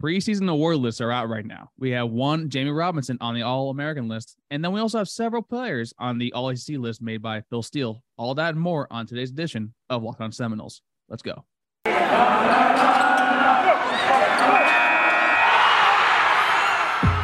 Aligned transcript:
Preseason 0.00 0.48
award 0.48 0.76
lists 0.76 1.00
are 1.00 1.10
out 1.10 1.28
right 1.28 1.44
now. 1.44 1.70
We 1.76 1.90
have 1.90 2.08
one 2.10 2.50
Jamie 2.50 2.70
Robinson 2.70 3.18
on 3.20 3.34
the 3.34 3.42
All 3.42 3.70
American 3.70 4.06
list, 4.06 4.36
and 4.48 4.64
then 4.64 4.70
we 4.70 4.78
also 4.78 4.98
have 4.98 5.08
several 5.08 5.42
players 5.42 5.92
on 5.98 6.18
the 6.18 6.32
All 6.34 6.50
ACC 6.50 6.78
list 6.78 7.02
made 7.02 7.20
by 7.20 7.40
Phil 7.50 7.64
Steele. 7.64 8.00
All 8.16 8.36
that 8.36 8.50
and 8.50 8.60
more 8.60 8.86
on 8.92 9.06
today's 9.06 9.30
edition 9.30 9.74
of 9.90 10.04
Locked 10.04 10.20
On 10.20 10.30
Seminoles. 10.30 10.82
Let's 11.08 11.22
go. 11.22 11.44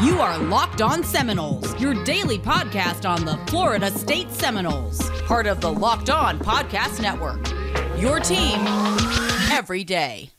You 0.04 0.20
are 0.20 0.36
Locked 0.38 0.82
On 0.82 1.04
Seminoles, 1.04 1.80
your 1.80 1.95
daily 2.02 2.38
podcast 2.38 3.09
on 3.09 3.25
the 3.25 3.36
Florida 3.46 3.93
State 3.93 4.32
Seminoles, 4.32 5.09
part 5.27 5.46
of 5.46 5.61
the 5.61 5.72
Locked 5.72 6.11
On 6.11 6.41
Podcast 6.41 7.00
Network. 7.00 7.46
Your 7.96 8.18
team 8.18 8.59
every 9.52 9.84
day. 9.84 10.30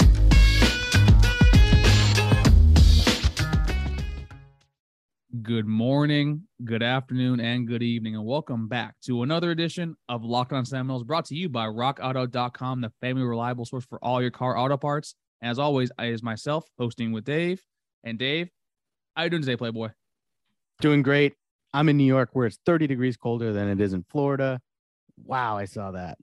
Good 5.42 5.66
morning, 5.66 6.44
good 6.64 6.84
afternoon, 6.84 7.40
and 7.40 7.68
good 7.68 7.82
evening, 7.82 8.16
and 8.16 8.24
welcome 8.24 8.68
back 8.68 8.94
to 9.06 9.24
another 9.24 9.50
edition 9.50 9.96
of 10.08 10.24
Locked 10.24 10.54
On 10.54 10.64
Seminoles 10.64 11.04
brought 11.04 11.26
to 11.26 11.36
you 11.36 11.50
by 11.50 11.66
RockAuto.com, 11.66 12.82
the 12.82 12.92
family 13.02 13.24
reliable 13.24 13.66
source 13.66 13.86
for 13.86 13.98
all 14.04 14.22
your 14.22 14.30
car 14.30 14.56
auto 14.56 14.78
parts. 14.78 15.16
As 15.42 15.58
always, 15.58 15.92
I 15.98 16.06
is 16.08 16.22
myself 16.22 16.66
hosting 16.78 17.12
with 17.12 17.26
Dave. 17.26 17.60
And 18.04 18.20
Dave, 18.20 18.50
how 19.16 19.24
you 19.24 19.32
doing 19.32 19.42
today, 19.42 19.58
Playboy? 19.58 19.90
Doing 20.80 21.02
great. 21.02 21.34
I'm 21.74 21.90
in 21.90 21.98
New 21.98 22.06
York 22.06 22.30
where 22.34 22.46
it's 22.46 22.60
30 22.68 22.86
degrees 22.86 23.18
colder 23.18 23.52
than 23.52 23.68
it 23.68 23.82
is 23.82 23.94
in 23.94 24.06
Florida. 24.12 24.62
Wow, 25.18 25.58
I 25.58 25.66
saw 25.66 25.92
that. 25.92 26.20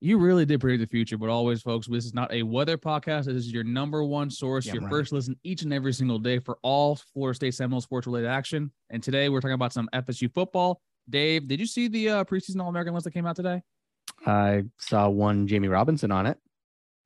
You 0.00 0.18
really 0.18 0.44
did 0.44 0.60
predict 0.60 0.82
the 0.82 0.86
future, 0.94 1.16
but 1.16 1.30
always, 1.30 1.62
folks, 1.62 1.86
this 1.86 2.04
is 2.04 2.12
not 2.12 2.32
a 2.32 2.42
weather 2.42 2.76
podcast. 2.76 3.24
This 3.24 3.36
is 3.36 3.52
your 3.52 3.64
number 3.64 4.04
one 4.04 4.30
source, 4.30 4.66
Yeah, 4.66 4.74
your 4.74 4.82
right. 4.82 4.90
first 4.90 5.10
listen 5.12 5.36
each 5.42 5.62
and 5.62 5.72
every 5.72 5.92
single 5.94 6.18
day 6.18 6.38
for 6.38 6.58
all 6.62 6.96
Florida 7.14 7.34
State 7.34 7.54
Seminole 7.54 7.80
sports 7.80 8.06
related 8.06 8.28
action. 8.28 8.70
And 8.90 9.02
today 9.02 9.30
we're 9.30 9.40
talking 9.40 9.54
about 9.54 9.72
some 9.72 9.88
FSU 9.94 10.32
football. 10.34 10.82
Dave, 11.08 11.48
did 11.48 11.60
you 11.60 11.66
see 11.66 11.88
the 11.88 12.10
uh, 12.10 12.24
preseason 12.24 12.60
All 12.60 12.68
American 12.68 12.92
list 12.92 13.04
that 13.04 13.12
came 13.12 13.26
out 13.26 13.36
today? 13.36 13.62
I 14.26 14.64
saw 14.78 15.08
one 15.08 15.46
Jamie 15.46 15.68
Robinson 15.68 16.12
on 16.12 16.26
it. 16.26 16.38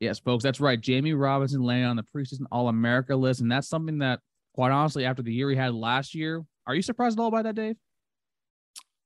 Yes, 0.01 0.19
folks, 0.19 0.43
that's 0.43 0.61
right. 0.61 0.81
Jamie 0.81 1.13
Robinson 1.13 1.63
landed 1.63 1.87
on 1.87 1.97
the 1.97 2.03
preseason 2.03 2.47
All 2.51 2.69
America 2.69 3.15
list, 3.15 3.41
and 3.41 3.53
that's 3.53 3.69
something 3.69 3.99
that, 3.99 4.19
quite 4.55 4.73
honestly, 4.73 5.05
after 5.05 5.23
the 5.23 5.33
year 5.33 5.49
he 5.51 5.57
had 5.57 5.75
last 5.75 6.15
year, 6.15 6.43
are 6.67 6.75
you 6.75 6.83
surprised 6.83 7.19
at 7.19 7.23
all 7.23 7.31
by 7.31 7.43
that, 7.43 7.55
Dave? 7.55 7.77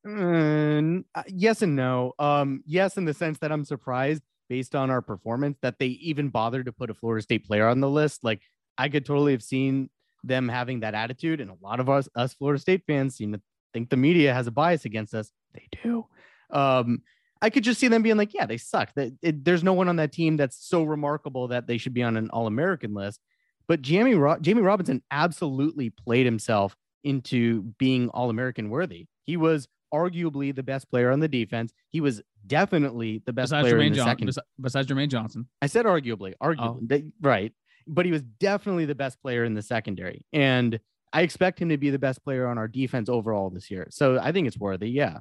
Mm, 0.06 1.04
uh, 1.14 1.22
yes 1.28 1.62
and 1.62 1.76
no. 1.76 2.12
Um, 2.18 2.62
yes, 2.66 2.96
in 2.96 3.04
the 3.04 3.14
sense 3.14 3.38
that 3.38 3.50
I'm 3.50 3.64
surprised 3.64 4.22
based 4.48 4.74
on 4.74 4.90
our 4.90 5.00
performance 5.00 5.56
that 5.62 5.78
they 5.78 5.86
even 5.86 6.28
bothered 6.28 6.66
to 6.66 6.72
put 6.72 6.90
a 6.90 6.94
Florida 6.94 7.22
State 7.22 7.46
player 7.46 7.66
on 7.66 7.80
the 7.80 7.88
list. 7.88 8.22
Like 8.22 8.42
I 8.76 8.88
could 8.88 9.06
totally 9.06 9.32
have 9.32 9.42
seen 9.42 9.88
them 10.22 10.48
having 10.48 10.80
that 10.80 10.94
attitude, 10.94 11.40
and 11.40 11.50
a 11.50 11.56
lot 11.62 11.80
of 11.80 11.88
us, 11.88 12.08
us 12.14 12.34
Florida 12.34 12.60
State 12.60 12.82
fans, 12.86 13.16
seem 13.16 13.32
to 13.32 13.40
think 13.72 13.88
the 13.90 13.96
media 13.96 14.34
has 14.34 14.46
a 14.46 14.50
bias 14.50 14.84
against 14.84 15.14
us. 15.14 15.30
They 15.54 15.68
do. 15.82 16.06
Um, 16.50 17.02
I 17.40 17.48
could 17.50 17.64
just 17.64 17.78
see 17.78 17.88
them 17.88 18.02
being 18.02 18.16
like, 18.16 18.34
yeah, 18.34 18.46
they 18.46 18.56
suck. 18.56 18.92
That 18.94 19.12
there's 19.22 19.62
no 19.64 19.72
one 19.72 19.88
on 19.88 19.96
that 19.96 20.12
team 20.12 20.36
that's 20.36 20.56
so 20.66 20.82
remarkable 20.82 21.48
that 21.48 21.66
they 21.66 21.78
should 21.78 21.94
be 21.94 22.02
on 22.02 22.16
an 22.16 22.28
All 22.30 22.46
American 22.46 22.92
list. 22.92 23.20
But 23.68 23.82
Jamie 23.82 24.14
Ro- 24.14 24.38
Jamie 24.40 24.62
Robinson 24.62 25.02
absolutely 25.10 25.90
played 25.90 26.26
himself 26.26 26.76
into 27.04 27.62
being 27.78 28.08
All 28.10 28.30
American 28.30 28.68
worthy. 28.68 29.06
He 29.24 29.36
was 29.36 29.68
arguably 29.94 30.54
the 30.54 30.62
best 30.62 30.90
player 30.90 31.10
on 31.12 31.20
the 31.20 31.28
defense. 31.28 31.72
He 31.90 32.00
was 32.00 32.20
definitely 32.46 33.22
the 33.24 33.32
best 33.32 33.50
Besides 33.52 33.68
player 33.68 33.78
in 33.80 33.92
the 33.92 33.96
John- 33.96 34.06
second. 34.08 34.28
besi- 34.28 34.38
besides 34.60 34.88
Jermaine 34.88 35.08
Johnson. 35.08 35.48
I 35.62 35.66
said 35.66 35.86
arguably, 35.86 36.34
arguably, 36.42 37.04
Oh. 37.06 37.12
Right. 37.20 37.52
But 37.86 38.06
he 38.06 38.12
was 38.12 38.22
definitely 38.22 38.86
the 38.86 38.94
best 38.94 39.20
player 39.22 39.44
in 39.44 39.54
the 39.54 39.62
secondary. 39.62 40.24
And 40.32 40.80
I 41.12 41.22
expect 41.22 41.60
him 41.60 41.68
to 41.68 41.76
be 41.78 41.90
the 41.90 41.98
best 41.98 42.24
player 42.24 42.46
on 42.48 42.58
our 42.58 42.66
defense 42.68 43.08
overall 43.08 43.50
this 43.50 43.70
year. 43.70 43.86
So 43.90 44.18
I 44.18 44.32
think 44.32 44.48
it's 44.48 44.58
worthy. 44.58 44.90
Yeah. 44.90 45.18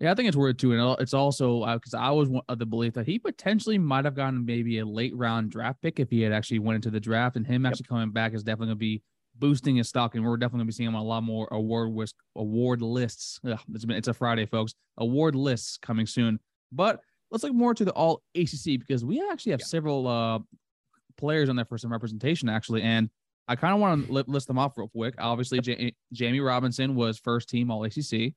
Yeah, 0.00 0.10
I 0.10 0.14
think 0.14 0.26
it's 0.28 0.36
worth 0.36 0.54
it 0.54 0.58
too, 0.58 0.72
and 0.72 0.96
it's 1.00 1.14
also 1.14 1.62
uh, 1.62 1.74
because 1.76 1.94
I 1.94 2.10
was 2.10 2.28
of 2.48 2.58
the 2.58 2.66
belief 2.66 2.94
that 2.94 3.06
he 3.06 3.20
potentially 3.20 3.78
might 3.78 4.04
have 4.04 4.16
gotten 4.16 4.44
maybe 4.44 4.78
a 4.78 4.84
late 4.86 5.14
round 5.14 5.50
draft 5.52 5.80
pick 5.80 6.00
if 6.00 6.10
he 6.10 6.22
had 6.22 6.32
actually 6.32 6.58
went 6.58 6.76
into 6.76 6.90
the 6.90 6.98
draft, 6.98 7.36
and 7.36 7.46
him 7.46 7.64
actually 7.66 7.86
coming 7.86 8.10
back 8.10 8.32
is 8.34 8.42
definitely 8.42 8.66
going 8.68 8.76
to 8.76 8.80
be 8.80 9.02
boosting 9.38 9.76
his 9.76 9.88
stock, 9.88 10.14
and 10.14 10.24
we're 10.24 10.36
definitely 10.36 10.58
going 10.58 10.66
to 10.66 10.72
be 10.72 10.72
seeing 10.72 10.88
him 10.88 10.94
on 10.96 11.02
a 11.02 11.04
lot 11.04 11.22
more 11.22 11.48
award 11.50 11.90
list 11.90 12.14
award 12.36 12.82
lists. 12.82 13.40
Ugh, 13.46 13.58
it's 13.74 13.84
been 13.84 13.96
it's 13.96 14.08
a 14.08 14.14
Friday, 14.14 14.46
folks. 14.46 14.74
Award 14.98 15.34
lists 15.34 15.78
coming 15.78 16.06
soon, 16.06 16.38
but 16.70 17.00
let's 17.30 17.42
look 17.44 17.54
more 17.54 17.74
to 17.74 17.84
the 17.84 17.92
All 17.92 18.22
ACC 18.34 18.78
because 18.78 19.04
we 19.04 19.22
actually 19.30 19.52
have 19.52 19.60
Yeah. 19.60 19.66
several 19.66 20.06
uh 20.06 20.38
players 21.16 21.48
on 21.48 21.56
there 21.56 21.64
for 21.64 21.78
some 21.78 21.92
representation 21.92 22.48
actually, 22.48 22.82
and 22.82 23.08
I 23.48 23.56
kind 23.56 23.74
of 23.74 23.80
want 23.80 24.06
to 24.06 24.12
list 24.30 24.46
them 24.46 24.58
off 24.58 24.78
real 24.78 24.88
quick. 24.88 25.14
Obviously, 25.18 25.58
Ja- 25.62 25.90
Jamie 26.12 26.40
Robinson 26.40 26.94
was 26.94 27.18
first 27.18 27.48
team 27.48 27.70
All 27.70 27.84
ACC. 27.84 28.34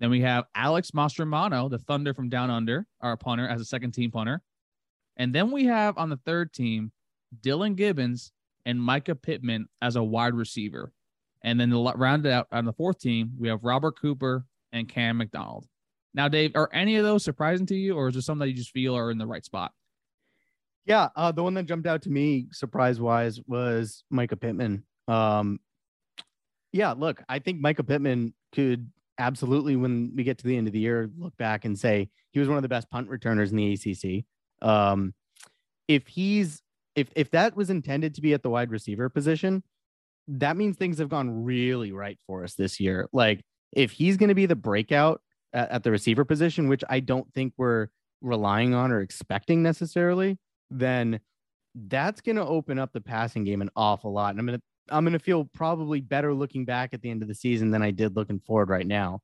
Then 0.00 0.10
we 0.10 0.20
have 0.20 0.44
Alex 0.54 0.90
Mastromano, 0.92 1.68
the 1.70 1.78
Thunder 1.78 2.14
from 2.14 2.28
Down 2.28 2.50
Under, 2.50 2.86
our 3.00 3.16
punter 3.16 3.48
as 3.48 3.60
a 3.60 3.64
second 3.64 3.92
team 3.92 4.10
punter. 4.10 4.42
And 5.16 5.34
then 5.34 5.50
we 5.50 5.64
have 5.64 5.98
on 5.98 6.08
the 6.08 6.16
third 6.18 6.52
team 6.52 6.92
Dylan 7.42 7.74
Gibbons 7.76 8.32
and 8.68 8.80
Micah 8.80 9.14
Pittman 9.14 9.66
as 9.80 9.96
a 9.96 10.02
wide 10.02 10.34
receiver. 10.34 10.92
And 11.42 11.58
then 11.58 11.70
to 11.70 11.78
lo- 11.78 11.94
round 11.96 12.26
it 12.26 12.32
out 12.32 12.48
on 12.52 12.66
the 12.66 12.72
fourth 12.74 13.00
team, 13.00 13.32
we 13.38 13.48
have 13.48 13.64
Robert 13.64 13.98
Cooper 13.98 14.44
and 14.72 14.86
Cam 14.86 15.16
McDonald. 15.16 15.66
Now, 16.12 16.28
Dave, 16.28 16.52
are 16.54 16.68
any 16.74 16.96
of 16.96 17.04
those 17.04 17.24
surprising 17.24 17.64
to 17.66 17.74
you, 17.74 17.94
or 17.94 18.08
is 18.08 18.14
there 18.14 18.20
some 18.20 18.38
that 18.40 18.48
you 18.48 18.54
just 18.54 18.72
feel 18.72 18.94
are 18.94 19.10
in 19.10 19.16
the 19.16 19.26
right 19.26 19.44
spot? 19.44 19.72
Yeah. 20.84 21.08
Uh, 21.16 21.32
the 21.32 21.42
one 21.42 21.54
that 21.54 21.64
jumped 21.64 21.86
out 21.86 22.02
to 22.02 22.10
me 22.10 22.48
surprise 22.52 23.00
wise 23.00 23.40
was 23.46 24.04
Micah 24.10 24.36
Pittman. 24.36 24.84
Um, 25.06 25.60
yeah, 26.72 26.92
look, 26.92 27.22
I 27.26 27.38
think 27.38 27.60
Micah 27.60 27.84
Pittman 27.84 28.34
could 28.52 28.90
absolutely, 29.18 29.76
when 29.76 30.12
we 30.14 30.24
get 30.24 30.36
to 30.38 30.46
the 30.46 30.58
end 30.58 30.66
of 30.66 30.74
the 30.74 30.78
year, 30.78 31.08
look 31.16 31.34
back 31.38 31.64
and 31.64 31.78
say 31.78 32.10
he 32.32 32.38
was 32.38 32.48
one 32.48 32.58
of 32.58 32.62
the 32.62 32.68
best 32.68 32.90
punt 32.90 33.08
returners 33.08 33.50
in 33.50 33.56
the 33.56 33.72
ACC. 33.72 34.26
Um, 34.60 35.14
if 35.88 36.06
he's 36.06 36.62
if 36.98 37.10
if 37.14 37.30
that 37.30 37.56
was 37.56 37.70
intended 37.70 38.14
to 38.14 38.20
be 38.20 38.34
at 38.34 38.42
the 38.42 38.50
wide 38.50 38.70
receiver 38.70 39.08
position, 39.08 39.62
that 40.26 40.56
means 40.56 40.76
things 40.76 40.98
have 40.98 41.08
gone 41.08 41.44
really 41.44 41.92
right 41.92 42.18
for 42.26 42.44
us 42.44 42.54
this 42.54 42.80
year. 42.80 43.08
Like 43.12 43.42
if 43.72 43.92
he's 43.92 44.16
going 44.16 44.28
to 44.28 44.34
be 44.34 44.46
the 44.46 44.56
breakout 44.56 45.22
at, 45.52 45.70
at 45.70 45.84
the 45.84 45.90
receiver 45.90 46.24
position, 46.24 46.68
which 46.68 46.82
I 46.88 47.00
don't 47.00 47.32
think 47.32 47.54
we're 47.56 47.88
relying 48.20 48.74
on 48.74 48.90
or 48.90 49.00
expecting 49.00 49.62
necessarily, 49.62 50.38
then 50.70 51.20
that's 51.74 52.20
going 52.20 52.36
to 52.36 52.44
open 52.44 52.78
up 52.78 52.92
the 52.92 53.00
passing 53.00 53.44
game 53.44 53.62
an 53.62 53.70
awful 53.76 54.12
lot. 54.12 54.30
And 54.30 54.40
I'm 54.40 54.46
going 54.46 54.58
to 54.58 54.64
I'm 54.90 55.04
going 55.04 55.12
to 55.12 55.18
feel 55.18 55.44
probably 55.44 56.00
better 56.00 56.34
looking 56.34 56.64
back 56.64 56.94
at 56.94 57.02
the 57.02 57.10
end 57.10 57.22
of 57.22 57.28
the 57.28 57.34
season 57.34 57.70
than 57.70 57.82
I 57.82 57.90
did 57.90 58.16
looking 58.16 58.40
forward 58.40 58.70
right 58.70 58.86
now. 58.86 59.20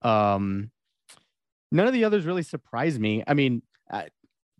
Um, 0.00 0.70
none 1.70 1.86
of 1.86 1.92
the 1.92 2.04
others 2.04 2.24
really 2.24 2.42
surprised 2.42 2.98
me. 2.98 3.22
I 3.26 3.34
mean, 3.34 3.62
I, 3.90 4.08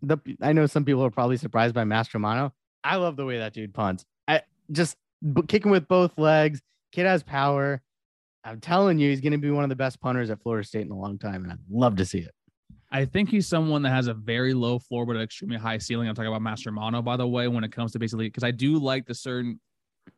the 0.03 0.17
I 0.41 0.53
know 0.53 0.65
some 0.67 0.85
people 0.85 1.03
are 1.03 1.09
probably 1.09 1.37
surprised 1.37 1.73
by 1.73 1.83
Mastromano. 1.83 2.51
I 2.83 2.97
love 2.97 3.15
the 3.15 3.25
way 3.25 3.37
that 3.39 3.53
dude 3.53 3.73
punts. 3.73 4.05
I 4.27 4.41
just 4.71 4.97
b- 5.33 5.41
kicking 5.47 5.71
with 5.71 5.87
both 5.87 6.17
legs. 6.17 6.61
Kid 6.91 7.05
has 7.05 7.23
power. 7.23 7.81
I'm 8.43 8.59
telling 8.59 8.99
you, 8.99 9.09
he's 9.09 9.21
going 9.21 9.31
to 9.31 9.37
be 9.37 9.49
one 9.49 9.63
of 9.63 9.69
the 9.69 9.75
best 9.75 10.01
punters 10.01 10.29
at 10.29 10.41
Florida 10.43 10.67
State 10.67 10.85
in 10.85 10.91
a 10.91 10.97
long 10.97 11.17
time, 11.17 11.43
and 11.43 11.53
I'd 11.53 11.59
love 11.71 11.95
to 11.95 12.05
see 12.05 12.19
it. 12.19 12.31
I 12.91 13.05
think 13.05 13.29
he's 13.29 13.47
someone 13.47 13.81
that 13.83 13.89
has 13.91 14.07
a 14.07 14.13
very 14.13 14.53
low 14.53 14.77
floor 14.77 15.05
but 15.05 15.15
an 15.15 15.21
extremely 15.23 15.57
high 15.57 15.79
ceiling. 15.79 16.07
I'm 16.07 16.13
talking 16.13 16.31
about 16.31 16.41
Mastromano, 16.41 17.03
by 17.03 17.17
the 17.17 17.27
way, 17.27 17.47
when 17.47 17.63
it 17.63 17.71
comes 17.71 17.93
to 17.93 17.99
basically 17.99 18.25
because 18.27 18.43
I 18.43 18.51
do 18.51 18.77
like 18.77 19.05
the 19.07 19.15
certain 19.15 19.59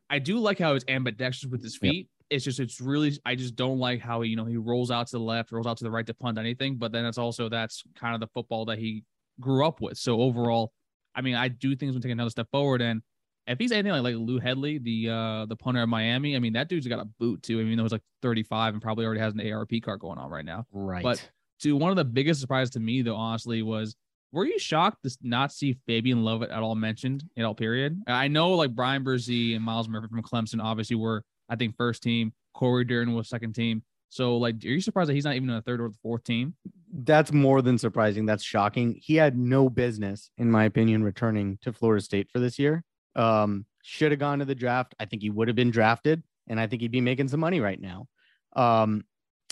I 0.10 0.20
do 0.20 0.40
like 0.40 0.60
how 0.60 0.74
he's 0.74 0.84
ambidextrous 0.88 1.50
with 1.52 1.64
his 1.64 1.78
Yep. 1.82 1.92
feet. 1.92 2.10
It's 2.32 2.44
just 2.44 2.60
it's 2.60 2.82
really 2.82 3.18
I 3.24 3.36
just 3.36 3.56
don't 3.56 3.78
like 3.80 4.02
how 4.02 4.22
he, 4.22 4.32
you 4.32 4.36
know 4.36 4.44
he 4.46 4.58
rolls 4.58 4.92
out 4.92 5.08
to 5.08 5.18
the 5.18 5.24
left, 5.24 5.52
rolls 5.52 5.68
out 5.68 5.78
to 5.78 5.84
the 5.86 5.92
right 5.92 6.06
to 6.08 6.14
punt 6.14 6.38
anything. 6.38 6.76
But 6.76 6.92
then 6.92 7.06
it's 7.06 7.20
also 7.20 7.48
that's 7.48 7.84
kind 7.96 8.14
of 8.16 8.20
the 8.20 8.28
football 8.28 8.66
that 8.66 8.80
he 8.80 9.04
grew 9.40 9.66
up 9.66 9.82
with. 9.82 9.98
So 9.98 10.22
overall, 10.22 10.72
I 11.14 11.22
mean, 11.22 11.36
I 11.36 11.48
do 11.48 11.70
think 11.70 11.84
he's 11.84 11.92
gonna 11.92 12.02
take 12.02 12.12
another 12.12 12.30
step 12.30 12.48
forward. 12.52 12.82
And 12.82 13.02
if 13.48 13.60
he's 13.60 13.72
anything 13.72 13.92
like, 13.92 14.04
like 14.04 14.16
Lou 14.16 14.40
Hedley, 14.40 14.78
the 14.80 15.10
uh 15.10 15.46
the 15.46 15.56
punter 15.56 15.82
of 15.82 15.90
Miami, 15.90 16.36
I 16.36 16.40
mean 16.40 16.54
that 16.54 16.68
dude's 16.70 16.88
got 16.88 17.00
a 17.00 17.06
boot 17.20 17.44
too. 17.44 17.60
I 17.60 17.64
mean, 17.64 17.78
he's 17.80 17.92
like 17.92 18.02
35 18.22 18.74
and 18.74 18.82
probably 18.82 19.06
already 19.06 19.22
has 19.22 19.34
an 19.34 19.40
AARP 19.40 19.84
card 19.84 20.00
going 20.00 20.18
on 20.18 20.30
right 20.30 20.46
now 20.46 20.66
Right. 20.72 21.04
But- 21.04 21.30
to 21.62 21.74
one 21.76 21.90
of 21.90 21.96
the 21.96 22.04
biggest 22.04 22.42
surprises 22.42 22.72
to 22.72 22.82
me 22.82 23.02
though 23.02 23.16
honestly 23.16 23.62
was 23.62 23.96
were 24.34 24.46
you 24.46 24.60
shocked 24.60 25.04
to 25.04 25.18
not 25.22 25.54
see 25.54 25.78
Fabian 25.88 26.22
Lovett 26.26 26.50
at 26.50 26.62
all 26.62 26.76
mentioned 26.76 27.24
at 27.38 27.46
all 27.46 27.56
period 27.56 28.02
i 28.08 28.28
know 28.28 28.50
like 28.52 28.76
Bryan 28.76 29.06
Bresee 29.06 29.56
and 29.56 29.64
Myles 29.64 29.88
Murphy 29.88 30.10
from 30.10 30.22
clemson 30.22 30.62
obviously 30.62 30.98
were 30.98 31.24
i 31.48 31.56
think 31.56 31.78
first 31.78 32.04
team 32.04 32.34
Cory 32.54 32.84
Durden 32.84 33.14
was 33.14 33.30
second 33.30 33.54
team 33.54 33.84
so 34.10 34.38
like 34.38 34.56
are 34.64 34.68
you 34.68 34.82
surprised 34.82 35.10
that 35.10 35.14
he's 35.14 35.26
not 35.26 35.36
even 35.36 35.50
on 35.50 35.56
the 35.56 35.62
third 35.62 35.82
or 35.82 35.90
the 35.90 35.98
fourth 36.02 36.24
team 36.24 36.56
that's 37.04 37.34
more 37.34 37.62
than 37.62 37.78
surprising. 37.78 38.26
That's 38.26 38.44
shocking. 38.44 38.98
He 39.02 39.16
had 39.16 39.38
no 39.38 39.70
business, 39.70 40.30
in 40.38 40.50
my 40.50 40.64
opinion, 40.64 41.04
returning 41.04 41.58
to 41.62 41.74
Florida 41.74 42.02
State 42.02 42.30
for 42.32 42.40
this 42.40 42.58
year. 42.58 42.84
Um, 43.16 43.66
should 43.84 44.12
have 44.12 44.20
gone 44.20 44.40
to 44.40 44.46
the 44.46 44.56
draft. 44.56 44.96
I 45.00 45.06
think 45.06 45.22
he 45.22 45.30
would 45.30 45.48
have 45.48 45.56
been 45.56 45.72
drafted, 45.72 46.24
and 46.48 46.60
I 46.60 46.68
think 46.68 46.82
he'd 46.82 46.92
be 46.92 47.02
making 47.02 47.28
some 47.28 47.40
money 47.40 47.60
right 47.60 47.80
now. 47.80 48.08
Um, 48.56 49.04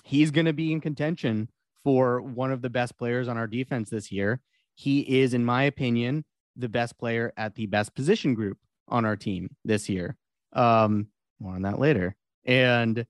he's 0.03 0.31
going 0.31 0.45
to 0.45 0.53
be 0.53 0.71
in 0.71 0.79
contention 0.79 1.49
for 1.83 2.21
one 2.21 2.51
of 2.51 2.61
the 2.61 2.69
best 2.69 2.97
players 2.97 3.27
on 3.27 3.37
our 3.37 3.47
defense 3.47 3.89
this 3.89 4.11
year. 4.11 4.39
He 4.75 5.01
is, 5.21 5.33
in 5.33 5.43
my 5.43 5.63
opinion, 5.63 6.23
the 6.55 6.69
best 6.69 6.97
player 6.97 7.33
at 7.35 7.55
the 7.55 7.65
best 7.65 7.93
position 7.93 8.35
group 8.35 8.57
on 8.87 9.05
our 9.05 9.15
team 9.15 9.55
this 9.65 9.89
year. 9.89 10.15
Um, 10.53 11.07
more 11.39 11.55
on 11.55 11.63
that 11.63 11.79
later. 11.79 12.15
And 12.45 13.05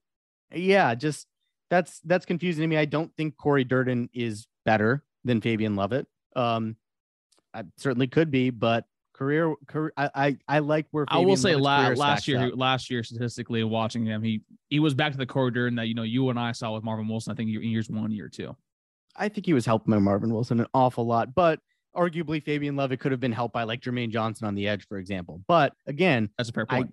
yeah, 0.52 0.96
just 0.96 1.28
that's 1.74 2.00
that's 2.02 2.26
confusing 2.26 2.62
to 2.62 2.68
me. 2.68 2.78
I 2.78 2.86
don't 2.86 3.12
think 3.18 3.36
Cory 3.36 3.64
Durden 3.64 4.08
is 4.14 4.46
better 4.64 5.04
than 5.24 5.42
Fabian 5.42 5.76
Lovett. 5.76 6.06
Um, 6.36 6.76
I 7.52 7.64
certainly 7.78 8.06
could 8.06 8.30
be, 8.30 8.52
but 8.52 8.86
career, 9.16 9.56
career 9.68 9.92
I, 9.98 10.10
I, 10.16 10.38
I 10.48 10.60
like 10.60 10.86
where 10.92 11.06
I 11.08 11.18
will 11.20 11.36
say 11.36 11.56
la- 11.56 11.88
last 11.90 12.28
year, 12.28 12.48
up. 12.48 12.52
last 12.56 12.92
year 12.92 13.04
statistically 13.04 13.64
watching 13.64 14.06
him, 14.06 14.22
he 14.22 14.42
he 14.70 14.80
was 14.80 14.94
back 14.94 15.14
to 15.14 15.18
the 15.18 15.26
corridor 15.26 15.66
and 15.66 15.78
that 15.80 15.88
you 15.88 15.96
know 15.96 16.04
you 16.04 16.30
and 16.30 16.40
I 16.40 16.52
saw 16.52 16.76
with 16.76 16.84
Marvin 16.84 17.08
Wilson. 17.08 17.32
I 17.34 17.36
think 17.36 17.50
in 17.50 17.64
years 17.64 17.90
one, 17.90 18.12
year 18.12 18.30
two. 18.30 18.56
I 19.16 19.30
think 19.30 19.48
he 19.48 19.54
was 19.54 19.66
helped 19.66 19.88
by 19.88 19.98
Marvin 19.98 20.32
Wilson 20.32 20.60
an 20.60 20.68
awful 20.76 21.08
lot, 21.08 21.34
but 21.34 21.60
arguably 21.96 22.44
Fabian 22.44 22.76
Lovett 22.76 23.00
could 23.00 23.12
have 23.12 23.22
been 23.22 23.32
helped 23.32 23.54
by 23.54 23.64
like 23.64 23.82
Jermaine 23.82 24.12
Johnson 24.12 24.48
on 24.48 24.54
the 24.54 24.68
edge, 24.68 24.88
for 24.88 24.98
example. 25.00 25.42
But 25.48 25.74
again, 25.88 26.30
That's 26.38 26.50
a 26.50 26.54
fair 26.54 26.68
I- 26.70 26.86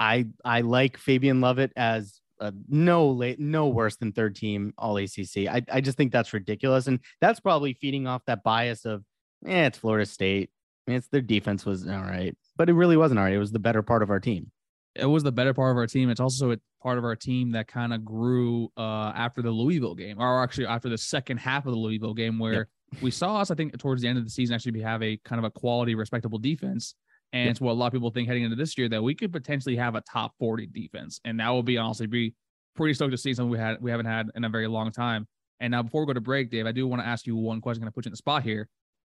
I 0.00 0.26
I 0.44 0.60
like 0.60 0.96
Fabian 0.96 1.40
Lovett 1.40 1.72
as 1.76 2.20
a 2.40 2.52
no 2.68 3.08
late 3.10 3.40
no 3.40 3.68
worse 3.68 3.96
than 3.96 4.12
third 4.12 4.36
team 4.36 4.72
all 4.78 4.96
ACC. 4.96 5.46
I, 5.48 5.62
I 5.72 5.80
just 5.80 5.96
think 5.96 6.12
that's 6.12 6.32
ridiculous, 6.32 6.86
and 6.86 7.00
that's 7.20 7.40
probably 7.40 7.74
feeding 7.74 8.06
off 8.06 8.22
that 8.26 8.42
bias 8.42 8.84
of 8.84 9.04
eh, 9.46 9.66
it's 9.66 9.78
Florida 9.78 10.06
State. 10.06 10.50
It's 10.86 11.08
their 11.08 11.20
defense 11.20 11.66
was 11.66 11.86
all 11.86 12.00
right, 12.02 12.36
but 12.56 12.68
it 12.68 12.74
really 12.74 12.96
wasn't 12.96 13.18
all 13.18 13.24
right. 13.24 13.34
It 13.34 13.38
was 13.38 13.52
the 13.52 13.58
better 13.58 13.82
part 13.82 14.02
of 14.02 14.10
our 14.10 14.20
team. 14.20 14.50
it 14.94 15.06
was 15.06 15.22
the 15.22 15.32
better 15.32 15.54
part 15.54 15.70
of 15.70 15.76
our 15.76 15.86
team. 15.86 16.10
It's 16.10 16.20
also 16.20 16.52
a 16.52 16.56
part 16.82 16.98
of 16.98 17.04
our 17.04 17.16
team 17.16 17.52
that 17.52 17.68
kind 17.68 17.92
of 17.92 18.04
grew 18.04 18.70
uh, 18.76 19.12
after 19.14 19.42
the 19.42 19.50
Louisville 19.50 19.94
game, 19.94 20.16
or 20.18 20.42
actually 20.42 20.66
after 20.66 20.88
the 20.88 20.98
second 20.98 21.38
half 21.38 21.66
of 21.66 21.72
the 21.72 21.78
Louisville 21.78 22.14
game, 22.14 22.38
where 22.38 22.68
we 23.02 23.10
saw 23.10 23.36
us, 23.36 23.50
I 23.50 23.54
think, 23.54 23.76
towards 23.78 24.02
the 24.02 24.08
end 24.08 24.18
of 24.18 24.24
the 24.24 24.30
season, 24.30 24.54
actually 24.54 24.72
be, 24.72 24.80
have 24.80 25.02
a 25.02 25.16
kind 25.24 25.38
of 25.38 25.44
a 25.44 25.50
quality, 25.50 25.94
respectable 25.94 26.38
defense. 26.38 26.94
And 27.32 27.44
Yep. 27.44 27.50
it's 27.50 27.60
what 27.60 27.72
a 27.72 27.74
lot 27.74 27.86
of 27.88 27.92
people 27.92 28.10
think 28.10 28.26
heading 28.28 28.44
into 28.44 28.56
this 28.56 28.78
year 28.78 28.88
that 28.88 29.02
we 29.02 29.14
could 29.14 29.32
potentially 29.32 29.76
have 29.76 29.94
a 29.94 30.00
top 30.00 30.32
40 30.38 30.66
defense. 30.66 31.20
And 31.24 31.38
that 31.40 31.50
will 31.50 31.62
be 31.62 31.76
honestly 31.76 32.06
be 32.06 32.34
pretty 32.74 32.94
stoked 32.94 33.10
to 33.10 33.18
see 33.18 33.34
something 33.34 33.50
we 33.50 33.58
had 33.58 33.80
we 33.82 33.90
haven't 33.90 34.06
had 34.06 34.30
in 34.34 34.44
a 34.44 34.48
very 34.48 34.66
long 34.66 34.90
time. 34.90 35.26
And 35.60 35.72
now 35.72 35.82
before 35.82 36.02
we 36.02 36.06
go 36.06 36.12
to 36.14 36.20
break, 36.20 36.50
Dave, 36.50 36.66
I 36.66 36.72
do 36.72 36.86
want 36.86 37.02
to 37.02 37.06
ask 37.08 37.26
you 37.26 37.36
one 37.36 37.60
question. 37.60 37.82
I'm 37.82 37.86
gonna 37.86 37.92
put 37.92 38.06
you 38.06 38.10
in 38.10 38.12
the 38.12 38.16
spot 38.18 38.42
here. 38.44 38.68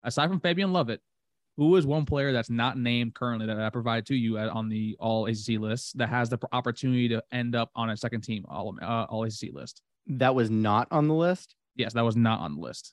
Aside 0.04 0.28
from 0.28 0.38
Fabian 0.40 0.72
Lovett, 0.72 1.00
who 1.56 1.74
is 1.76 1.86
one 1.86 2.04
player 2.04 2.32
that's 2.32 2.50
not 2.50 2.76
named 2.78 3.14
currently 3.14 3.46
that 3.46 3.58
I 3.58 3.70
provided 3.70 4.06
to 4.06 4.14
you 4.14 4.38
at, 4.38 4.48
on 4.48 4.68
the 4.68 4.96
All 5.00 5.26
ACC 5.26 5.58
list 5.58 5.96
that 5.98 6.08
has 6.08 6.28
the 6.28 6.38
opportunity 6.52 7.08
to 7.08 7.22
end 7.32 7.54
up 7.56 7.70
on 7.74 7.90
a 7.90 7.96
second 7.96 8.20
team 8.22 8.44
All 8.48 8.76
uh, 8.82 9.06
All 9.08 9.24
ACC 9.24 9.52
list? 9.52 9.80
That 10.06 10.34
was 10.34 10.50
not 10.50 10.88
on 10.90 11.08
the 11.08 11.14
list. 11.14 11.56
Yes, 11.76 11.94
that 11.94 12.04
was 12.04 12.16
not 12.16 12.40
on 12.40 12.56
the 12.56 12.60
list. 12.60 12.92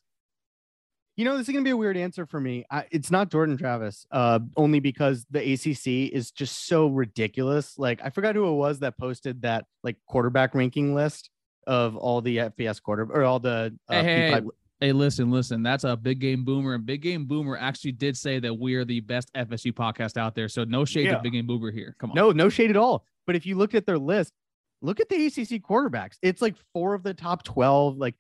You 1.21 1.25
know, 1.25 1.37
this 1.37 1.47
is 1.47 1.53
gonna 1.53 1.63
be 1.63 1.69
a 1.69 1.77
weird 1.77 1.97
answer 1.97 2.25
for 2.25 2.41
me. 2.41 2.65
I, 2.71 2.85
it's 2.89 3.11
not 3.11 3.29
Jordan 3.29 3.55
Travis, 3.55 4.07
uh, 4.09 4.39
only 4.57 4.79
because 4.79 5.23
the 5.29 5.53
ACC 5.53 6.11
is 6.11 6.31
just 6.31 6.65
so 6.65 6.87
ridiculous. 6.87 7.77
Like, 7.77 8.01
I 8.03 8.09
forgot 8.09 8.33
who 8.33 8.47
it 8.47 8.55
was 8.55 8.79
that 8.79 8.97
posted 8.97 9.43
that 9.43 9.65
like 9.83 9.97
quarterback 10.07 10.55
ranking 10.55 10.95
list 10.95 11.29
of 11.67 11.95
all 11.95 12.21
the 12.21 12.37
FBS 12.37 12.81
quarter 12.81 13.03
or 13.03 13.21
all 13.21 13.39
the 13.39 13.77
uh, 13.87 13.93
Hey, 14.01 14.31
hey, 14.31 14.31
P5 14.31 14.47
Hey, 14.79 14.91
listen, 14.93 15.29
listen. 15.29 15.61
That's 15.61 15.83
a 15.83 15.95
big 15.95 16.17
game 16.21 16.43
boomer, 16.43 16.73
and 16.73 16.83
big 16.87 17.03
game 17.03 17.25
boomer 17.25 17.55
actually 17.55 17.91
did 17.91 18.17
say 18.17 18.39
that 18.39 18.55
we 18.55 18.73
are 18.73 18.83
the 18.83 19.01
best 19.01 19.31
FSU 19.35 19.71
podcast 19.71 20.17
out 20.17 20.33
there. 20.33 20.49
So 20.49 20.63
no 20.63 20.85
shade 20.85 21.05
Yeah. 21.05 21.17
to 21.17 21.21
big 21.21 21.33
game 21.33 21.45
boomer 21.45 21.69
here. 21.69 21.95
Come 21.99 22.09
on. 22.09 22.15
No, 22.15 22.31
no 22.31 22.49
shade 22.49 22.71
at 22.71 22.77
all. 22.77 23.05
But 23.27 23.35
if 23.35 23.45
you 23.45 23.57
look 23.57 23.75
at 23.75 23.85
their 23.85 23.99
list, 23.99 24.33
look 24.81 24.99
at 24.99 25.07
the 25.07 25.23
ACC 25.27 25.61
quarterbacks. 25.61 26.17
It's 26.23 26.41
like 26.41 26.55
four 26.73 26.95
of 26.95 27.03
the 27.03 27.13
top 27.13 27.43
12. 27.43 27.97
Like 27.99 28.15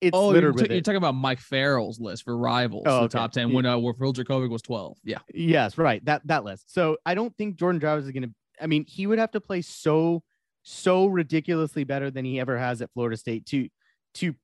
it's 0.00 0.16
Oh, 0.16 0.34
you're, 0.34 0.52
with 0.52 0.70
you're 0.70 0.80
talking 0.80 0.96
about 0.96 1.14
Mike 1.14 1.40
Farrell's 1.40 1.98
list 2.00 2.24
for 2.24 2.36
rivals, 2.36 2.84
Oh, 2.86 2.98
the 3.00 3.04
okay. 3.04 3.18
top 3.18 3.32
ten. 3.32 3.52
When 3.52 3.64
uh, 3.66 3.78
where 3.78 3.94
Phil 3.94 4.12
Jurkovec 4.12 4.50
was 4.50 4.62
twelve. 4.62 4.98
Yeah, 5.04 5.18
yes, 5.32 5.78
right. 5.78 6.04
That 6.04 6.22
that 6.26 6.44
list. 6.44 6.72
So 6.72 6.96
I 7.06 7.14
don't 7.14 7.34
think 7.36 7.56
Jordan 7.56 7.80
Travis 7.80 8.04
is 8.06 8.12
gonna 8.12 8.28
I 8.60 8.66
mean, 8.66 8.84
he 8.86 9.06
would 9.06 9.18
have 9.18 9.30
to 9.32 9.40
play 9.40 9.62
so 9.62 10.22
so 10.62 11.06
ridiculously 11.06 11.84
better 11.84 12.10
than 12.10 12.24
he 12.24 12.40
ever 12.40 12.58
has 12.58 12.82
at 12.82 12.90
Florida 12.92 13.16
State 13.16 13.46
to 13.46 13.68
to 14.14 14.34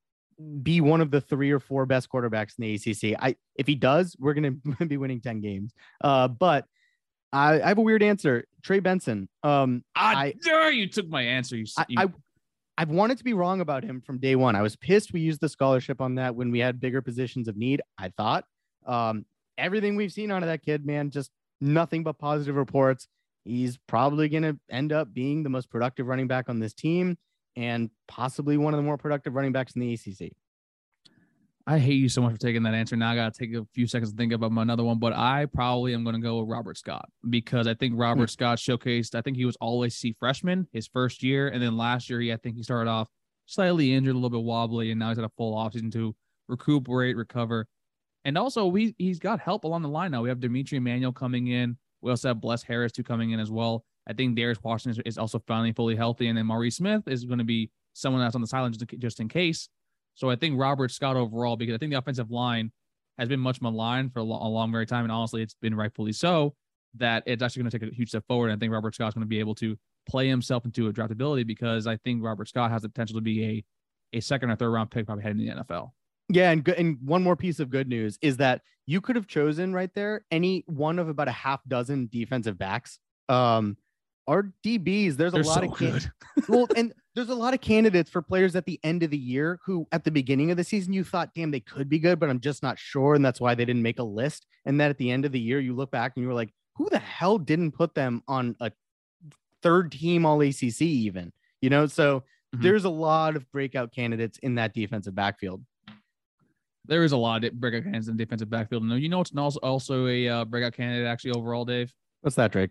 be 0.62 0.80
one 0.80 1.00
of 1.00 1.10
the 1.10 1.20
three 1.20 1.50
or 1.50 1.60
four 1.60 1.84
best 1.86 2.08
quarterbacks 2.10 2.52
in 2.58 2.62
the 2.62 2.74
ACC. 2.74 3.18
I 3.22 3.36
if 3.56 3.66
he 3.66 3.74
does, 3.74 4.16
we're 4.18 4.34
gonna 4.34 4.52
be 4.86 4.96
winning 4.96 5.20
10 5.20 5.40
games. 5.40 5.72
Uh, 6.02 6.28
but 6.28 6.64
I, 7.32 7.60
I 7.62 7.68
have 7.68 7.78
a 7.78 7.82
weird 7.82 8.02
answer. 8.02 8.44
Trey 8.62 8.80
Benson. 8.80 9.28
Um, 9.42 9.84
I, 9.94 10.14
I- 10.26 10.34
dare 10.42 10.70
you 10.72 10.86
took 10.88 11.08
my 11.08 11.22
answer. 11.22 11.56
You, 11.56 11.64
I, 11.78 11.84
you 11.88 11.96
I 12.00 12.06
I've 12.78 12.90
wanted 12.90 13.18
to 13.18 13.24
be 13.24 13.34
wrong 13.34 13.60
about 13.60 13.84
him 13.84 14.00
from 14.00 14.18
day 14.18 14.34
one. 14.34 14.56
I 14.56 14.62
was 14.62 14.76
pissed 14.76 15.12
we 15.12 15.20
used 15.20 15.40
the 15.40 15.48
scholarship 15.48 16.00
on 16.00 16.14
that 16.16 16.34
when 16.34 16.50
we 16.50 16.58
had 16.58 16.80
bigger 16.80 17.02
positions 17.02 17.48
of 17.48 17.56
need. 17.56 17.82
I 17.98 18.08
thought 18.08 18.44
um, 18.86 19.26
everything 19.58 19.96
we've 19.96 20.12
seen 20.12 20.30
out 20.30 20.42
of 20.42 20.48
that 20.48 20.62
kid, 20.62 20.86
man, 20.86 21.10
just 21.10 21.30
nothing 21.60 22.02
but 22.02 22.18
positive 22.18 22.56
reports. 22.56 23.08
He's 23.44 23.78
probably 23.88 24.28
going 24.28 24.44
to 24.44 24.58
end 24.70 24.92
up 24.92 25.12
being 25.12 25.42
the 25.42 25.50
most 25.50 25.68
productive 25.68 26.06
running 26.06 26.28
back 26.28 26.48
on 26.48 26.60
this 26.60 26.72
team 26.72 27.18
and 27.56 27.90
possibly 28.08 28.56
one 28.56 28.72
of 28.72 28.78
the 28.78 28.84
more 28.84 28.96
productive 28.96 29.34
running 29.34 29.52
backs 29.52 29.74
in 29.74 29.80
the 29.80 29.92
ACC. 29.92 30.32
I 31.66 31.78
hate 31.78 31.94
you 31.94 32.08
so 32.08 32.22
much 32.22 32.32
for 32.32 32.38
taking 32.38 32.62
that 32.64 32.74
answer. 32.74 32.96
Now 32.96 33.12
I 33.12 33.14
gotta 33.14 33.38
take 33.38 33.54
a 33.54 33.64
few 33.72 33.86
seconds 33.86 34.10
to 34.10 34.16
think 34.16 34.32
about 34.32 34.50
another 34.52 34.82
one, 34.82 34.98
but 34.98 35.12
I 35.12 35.46
probably 35.46 35.94
am 35.94 36.04
gonna 36.04 36.18
go 36.18 36.40
with 36.40 36.48
Robert 36.48 36.76
Scott 36.76 37.08
because 37.28 37.66
I 37.66 37.74
think 37.74 37.94
Robert 37.96 38.30
hmm. 38.30 38.32
Scott 38.32 38.58
showcased. 38.58 39.14
I 39.14 39.22
think 39.22 39.36
he 39.36 39.44
was 39.44 39.56
all 39.60 39.82
ACC 39.84 40.16
freshman 40.18 40.66
his 40.72 40.88
first 40.88 41.22
year, 41.22 41.48
and 41.48 41.62
then 41.62 41.76
last 41.76 42.10
year 42.10 42.20
he 42.20 42.32
I 42.32 42.36
think 42.36 42.56
he 42.56 42.62
started 42.62 42.90
off 42.90 43.08
slightly 43.46 43.94
injured, 43.94 44.12
a 44.12 44.18
little 44.18 44.30
bit 44.30 44.42
wobbly, 44.42 44.90
and 44.90 44.98
now 44.98 45.08
he's 45.08 45.18
had 45.18 45.24
a 45.24 45.32
full 45.36 45.54
offseason 45.54 45.92
to 45.92 46.14
recuperate, 46.48 47.16
recover, 47.16 47.66
and 48.24 48.36
also 48.36 48.66
we 48.66 48.94
he's 48.98 49.18
got 49.18 49.38
help 49.38 49.64
along 49.64 49.82
the 49.82 49.88
line 49.88 50.10
now. 50.10 50.22
We 50.22 50.28
have 50.30 50.40
D'Mitri 50.40 50.78
Emmanuel 50.78 51.12
coming 51.12 51.48
in. 51.48 51.76
We 52.00 52.10
also 52.10 52.28
have 52.28 52.40
Bless 52.40 52.64
Harris 52.64 52.92
too 52.92 53.04
coming 53.04 53.30
in 53.30 53.38
as 53.40 53.50
well. 53.50 53.84
I 54.08 54.12
think 54.14 54.36
Darius 54.36 54.58
Washington 54.64 55.00
is, 55.06 55.14
is 55.14 55.18
also 55.18 55.40
finally 55.46 55.72
fully 55.72 55.94
healthy, 55.94 56.26
and 56.26 56.36
then 56.36 56.46
Maurice 56.46 56.76
Smith 56.76 57.06
is 57.06 57.24
going 57.24 57.38
to 57.38 57.44
be 57.44 57.70
someone 57.92 58.20
that's 58.20 58.34
on 58.34 58.40
the 58.40 58.46
sideline 58.46 58.72
just, 58.72 58.92
in- 58.92 59.00
just 59.00 59.20
in 59.20 59.28
case. 59.28 59.68
So 60.14 60.30
I 60.30 60.36
think 60.36 60.58
Robert 60.58 60.90
Scott 60.90 61.16
overall, 61.16 61.56
because 61.56 61.74
I 61.74 61.78
think 61.78 61.92
the 61.92 61.98
offensive 61.98 62.30
line 62.30 62.70
has 63.18 63.28
been 63.28 63.40
much 63.40 63.60
maligned 63.60 64.12
for 64.12 64.20
a, 64.20 64.22
lo- 64.22 64.40
a 64.42 64.48
long, 64.48 64.70
very 64.72 64.86
time, 64.86 65.04
and 65.04 65.12
honestly, 65.12 65.42
it's 65.42 65.54
been 65.60 65.74
rightfully 65.74 66.12
so. 66.12 66.54
That 66.96 67.22
it's 67.26 67.42
actually 67.42 67.62
going 67.62 67.70
to 67.70 67.78
take 67.78 67.90
a 67.90 67.94
huge 67.94 68.10
step 68.10 68.24
forward. 68.28 68.48
And 68.50 68.56
I 68.56 68.60
think 68.60 68.70
Robert 68.72 68.94
Scott's 68.94 69.14
going 69.14 69.24
to 69.24 69.28
be 69.28 69.40
able 69.40 69.54
to 69.56 69.76
play 70.06 70.28
himself 70.28 70.66
into 70.66 70.88
a 70.88 70.92
draftability 70.92 71.46
because 71.46 71.86
I 71.86 71.96
think 71.98 72.22
Robert 72.22 72.48
Scott 72.48 72.70
has 72.70 72.82
the 72.82 72.88
potential 72.90 73.14
to 73.16 73.22
be 73.22 73.44
a 73.44 73.64
a 74.14 74.20
second 74.20 74.50
or 74.50 74.56
third 74.56 74.68
round 74.70 74.90
pick 74.90 75.06
probably 75.06 75.22
heading 75.24 75.40
in 75.40 75.56
the 75.56 75.64
NFL. 75.64 75.92
Yeah, 76.28 76.50
and 76.50 76.62
good, 76.62 76.74
and 76.76 76.98
one 77.02 77.22
more 77.22 77.34
piece 77.36 77.60
of 77.60 77.70
good 77.70 77.88
news 77.88 78.18
is 78.20 78.36
that 78.38 78.60
you 78.86 79.00
could 79.00 79.16
have 79.16 79.26
chosen 79.26 79.72
right 79.72 79.90
there 79.94 80.26
any 80.30 80.64
one 80.66 80.98
of 80.98 81.08
about 81.08 81.28
a 81.28 81.32
half 81.32 81.60
dozen 81.66 82.08
defensive 82.12 82.58
backs. 82.58 82.98
Um, 83.30 83.78
our 84.28 84.52
DBs, 84.64 85.16
there's 85.16 85.32
a 85.32 85.36
They're 85.36 85.44
lot 85.44 85.60
so 85.64 85.72
of 85.72 85.78
can- 85.78 85.90
good. 85.92 86.12
well, 86.48 86.66
and 86.76 86.92
there's 87.14 87.28
a 87.28 87.34
lot 87.34 87.52
of 87.54 87.60
candidates 87.60 88.10
for 88.10 88.22
players 88.22 88.56
at 88.56 88.64
the 88.64 88.80
end 88.82 89.02
of 89.02 89.10
the 89.10 89.18
year 89.18 89.58
who, 89.64 89.86
at 89.92 90.04
the 90.04 90.10
beginning 90.10 90.50
of 90.50 90.56
the 90.56 90.64
season, 90.64 90.92
you 90.92 91.04
thought, 91.04 91.30
damn, 91.34 91.50
they 91.50 91.60
could 91.60 91.88
be 91.88 91.98
good, 91.98 92.18
but 92.18 92.30
I'm 92.30 92.40
just 92.40 92.62
not 92.62 92.78
sure. 92.78 93.14
And 93.14 93.24
that's 93.24 93.40
why 93.40 93.54
they 93.54 93.64
didn't 93.64 93.82
make 93.82 93.98
a 93.98 94.04
list. 94.04 94.46
And 94.64 94.80
then 94.80 94.88
at 94.88 94.98
the 94.98 95.10
end 95.10 95.24
of 95.24 95.32
the 95.32 95.40
year, 95.40 95.60
you 95.60 95.74
look 95.74 95.90
back 95.90 96.12
and 96.16 96.22
you 96.22 96.28
were 96.28 96.34
like, 96.34 96.52
who 96.76 96.88
the 96.88 96.98
hell 96.98 97.36
didn't 97.38 97.72
put 97.72 97.94
them 97.94 98.22
on 98.28 98.56
a 98.60 98.72
third 99.62 99.92
team 99.92 100.24
all 100.24 100.40
ACC, 100.40 100.80
even? 100.82 101.32
You 101.60 101.68
know, 101.70 101.86
so 101.86 102.24
Mhm. 102.54 102.62
there's 102.62 102.84
a 102.84 102.90
lot 102.90 103.36
of 103.36 103.50
breakout 103.52 103.92
candidates 103.94 104.38
in 104.38 104.54
that 104.54 104.72
defensive 104.72 105.14
backfield. 105.14 105.62
There 106.86 107.04
is 107.04 107.12
a 107.12 107.16
lot 107.16 107.44
of 107.44 107.60
breakout 107.60 107.84
candidates 107.84 108.08
in 108.08 108.16
the 108.16 108.24
defensive 108.24 108.50
backfield. 108.50 108.84
No, 108.84 108.96
you 108.96 109.08
know 109.08 109.20
it's 109.20 109.34
also 109.36 109.60
also 109.60 110.06
a 110.08 110.28
uh, 110.28 110.44
breakout 110.44 110.72
candidate 110.74 111.06
actually 111.06 111.32
overall, 111.32 111.64
Dave. 111.64 111.92
What's 112.22 112.36
that, 112.36 112.52
Drake? 112.52 112.70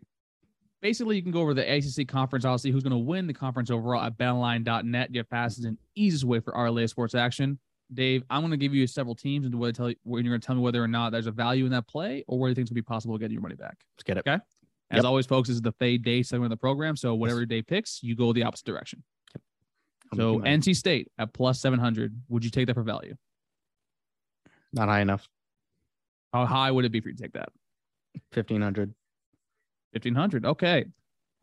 Basically 0.81 1.15
you 1.15 1.21
can 1.23 1.31
go 1.31 1.41
over 1.41 1.53
the 1.53 1.61
ACC 1.75 2.07
conference, 2.07 2.45
obviously 2.45 2.71
who's 2.71 2.83
going 2.83 2.91
to 2.91 2.97
win 2.97 3.27
the 3.27 3.33
conference 3.33 3.69
overall 3.71 4.01
at 4.03 4.17
betonline.net. 4.17 5.11
Get 5.11 5.27
fast 5.29 5.59
is 5.59 5.65
an 5.65 5.77
easiest 5.95 6.23
way 6.25 6.39
for 6.39 6.53
RLA 6.53 6.89
sports 6.89 7.15
action. 7.15 7.59
Dave, 7.93 8.23
I'm 8.29 8.41
going 8.41 8.51
to 8.51 8.57
give 8.57 8.73
you 8.73 8.87
several 8.87 9.15
teams 9.15 9.45
and 9.45 9.53
whether 9.55 9.73
tell 9.73 9.89
you, 9.89 9.95
when 10.03 10.23
you're 10.23 10.31
going 10.31 10.41
to 10.41 10.45
tell 10.45 10.55
me 10.55 10.61
whether 10.61 10.81
or 10.83 10.87
not 10.87 11.11
there's 11.11 11.27
a 11.27 11.31
value 11.31 11.65
in 11.65 11.71
that 11.71 11.87
play 11.87 12.23
or 12.27 12.39
whether 12.39 12.49
you 12.49 12.55
think 12.55 12.63
it's 12.63 12.69
going 12.71 12.81
to 12.81 12.83
be 12.83 12.85
possible 12.85 13.17
getting 13.17 13.33
your 13.33 13.41
money 13.41 13.55
back. 13.55 13.77
Let's 13.95 14.03
get 14.03 14.17
it. 14.17 14.23
Okay. 14.27 14.41
As 14.91 14.97
Yep. 14.97 15.05
always, 15.05 15.25
folks, 15.25 15.47
this 15.49 15.55
is 15.55 15.61
the 15.61 15.71
fade 15.73 16.03
day 16.03 16.23
segment 16.23 16.51
of 16.51 16.57
the 16.57 16.61
program. 16.61 16.95
So 16.95 17.15
whatever 17.15 17.45
day 17.45 17.61
picks, 17.61 18.01
you 18.03 18.15
go 18.15 18.33
the 18.33 18.43
opposite 18.43 18.65
direction. 18.65 19.03
I'm 20.11 20.17
So 20.17 20.33
looking 20.33 20.47
at 20.47 20.53
it. 20.53 20.59
NC 20.61 20.75
State 20.75 21.11
at 21.17 21.33
plus 21.33 21.59
700. 21.61 22.13
Would 22.29 22.43
you 22.43 22.49
take 22.51 22.67
that 22.67 22.73
for 22.73 22.83
value? 22.83 23.15
not 24.73 24.87
high 24.87 25.01
enough. 25.01 25.27
How 26.31 26.45
high 26.45 26.71
would 26.71 26.85
it 26.85 26.93
be 26.93 27.01
for 27.01 27.09
you 27.09 27.15
to 27.15 27.21
take 27.21 27.33
that? 27.33 27.49
1500. 28.33 28.93
1500. 29.93 30.45
Okay. 30.45 30.85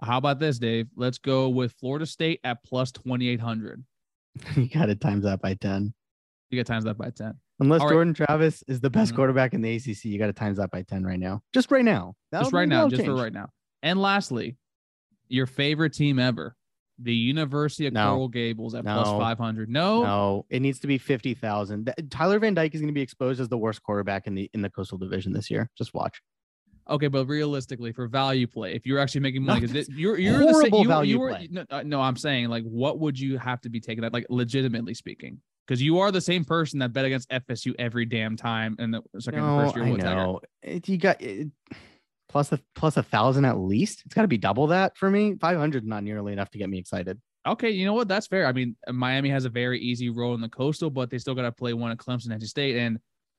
How 0.03 0.19
about 0.19 0.39
this, 0.39 0.59
Dave? 0.59 0.89
Let's 0.97 1.19
go 1.19 1.49
with 1.49 1.73
Florida 1.81 2.07
State 2.07 2.41
at 2.45 2.63
plus 2.65 2.93
2800. 2.93 3.85
you 4.57 4.69
got 4.69 4.87
to 4.87 4.95
times 4.95 5.25
that 5.25 5.41
by 5.41 5.55
10. 5.55 5.93
You 6.51 6.57
get 6.59 6.67
times 6.67 6.85
that 6.85 6.97
by 6.97 7.11
10. 7.11 7.35
Unless 7.61 7.81
All 7.81 7.89
right. 7.89 7.93
Jordan 7.95 8.15
Travis 8.15 8.63
is 8.69 8.81
the 8.81 8.89
best 8.91 9.13
Mhm. 9.13 9.17
quarterback 9.17 9.53
in 9.55 9.61
the 9.61 9.75
ACC, 9.75 10.05
you 10.05 10.19
got 10.19 10.27
to 10.29 10.33
times 10.33 10.59
that 10.59 10.71
by 10.71 10.83
10 10.83 11.05
right 11.05 11.19
now. 11.19 11.43
Just 11.53 11.71
right 11.73 11.85
now. 11.85 12.15
just 12.33 12.45
That'll- 12.45 12.51
right 12.59 12.69
now, 12.69 12.89
just 12.89 13.05
for 13.05 13.15
right 13.15 13.33
now. 13.33 13.49
And 13.83 14.01
lastly, 14.01 14.57
your 15.29 15.47
favorite 15.47 15.93
team 15.93 16.19
ever, 16.21 16.55
the 17.01 17.15
University 17.15 17.87
of 17.87 17.93
No. 17.93 18.11
Coral 18.11 18.29
Gables 18.29 18.75
at 18.77 18.85
No. 18.85 19.03
500. 19.19 19.69
No, 19.69 20.03
No, 20.03 20.47
it 20.49 20.61
needs 20.61 20.79
to 20.81 20.87
be 20.87 20.99
50,000. 20.99 21.87
Th- 21.87 22.09
Tyler 22.11 22.39
Van 22.39 22.55
Dyke 22.55 22.75
is 22.75 22.81
going 22.81 22.89
to 22.89 22.95
be 22.95 23.03
exposed 23.03 23.41
as 23.41 23.49
the 23.49 23.59
worst 23.59 23.83
quarterback 23.83 24.27
in 24.29 24.35
the 24.37 24.49
in 24.55 24.63
the 24.63 24.71
Coastal 24.71 24.97
Division 24.99 25.33
this 25.33 25.51
year. 25.51 25.69
Just 25.77 25.93
watch. 25.95 26.23
Okay, 26.91 27.09
but 27.09 27.27
realistically, 27.27 27.93
for 27.93 28.09
value 28.09 28.47
play, 28.47 28.75
if 28.75 28.87
you're 28.87 28.99
actually 28.99 29.21
making 29.21 29.43
money, 29.43 29.61
because 29.61 29.89
you're 29.91 30.19
you're 30.19 30.39
the 30.39 30.53
horrible 30.53 30.79
same. 30.79 30.83
You, 30.83 30.89
value 30.89 31.15
you 31.15 31.21
were, 31.21 31.31
play. 31.31 31.49
no, 31.51 31.65
uh, 31.71 31.83
no, 31.85 32.01
I'm 32.01 32.17
saying 32.17 32.49
like, 32.49 32.65
what 32.65 32.99
would 32.99 33.19
you 33.19 33.37
have 33.39 33.61
to 33.63 33.69
be 33.69 33.81
taking 33.81 34.03
that 34.03 34.13
like 34.13 34.27
legitimately 34.31 34.95
speaking? 34.95 35.41
Because 35.67 35.83
you 35.83 35.99
are 35.99 36.11
the 36.11 36.21
same 36.21 36.47
person 36.47 36.79
that 36.79 36.95
bet 36.95 37.05
against 37.05 37.29
FSU 37.29 37.75
every 37.79 38.07
damn 38.07 38.37
time 38.37 38.75
in 38.79 38.91
the 38.91 39.03
second 39.19 39.41
and 39.41 39.57
No, 39.57 39.65
first 39.65 39.77
year. 39.77 39.85
I 39.85 39.91
know. 39.91 40.41
It, 40.63 40.89
you 40.89 40.97
got 40.97 41.21
it, 41.21 41.49
plus 42.31 42.53
a 42.53 42.61
plus 42.75 42.97
a 42.97 43.03
thousand 43.03 43.45
at 43.45 43.59
least. 43.59 44.03
It's 44.07 44.15
got 44.15 44.23
to 44.23 44.29
be 44.29 44.39
double 44.39 44.69
that 44.69 44.97
for 44.97 45.11
me. 45.11 45.37
Five 45.39 45.59
hundred 45.59 45.87
not 45.87 46.05
nearly 46.05 46.33
enough 46.33 46.51
to 46.53 46.59
get 46.59 46.71
me 46.71 46.79
excited. 46.79 47.21
Okay, 47.47 47.71
you 47.71 47.85
know 47.85 47.95
what? 47.95 48.09
That's 48.09 48.27
fair. 48.27 48.47
I 48.47 48.53
mean, 48.53 48.77
Miami 48.91 49.29
has 49.31 49.45
a 49.45 49.51
very 49.51 49.81
easy 49.81 50.11
role 50.11 50.35
in 50.35 50.41
the 50.41 50.49
coastal, 50.49 50.91
but 50.91 51.11
they 51.11 51.19
still 51.19 51.35
got 51.35 51.43
to 51.43 51.53
play 51.53 51.73
one 51.73 51.91
at 51.91 51.99
Clemson, 51.99 52.29
NC 52.29 52.45
State, 52.45 52.77
and 52.77 52.99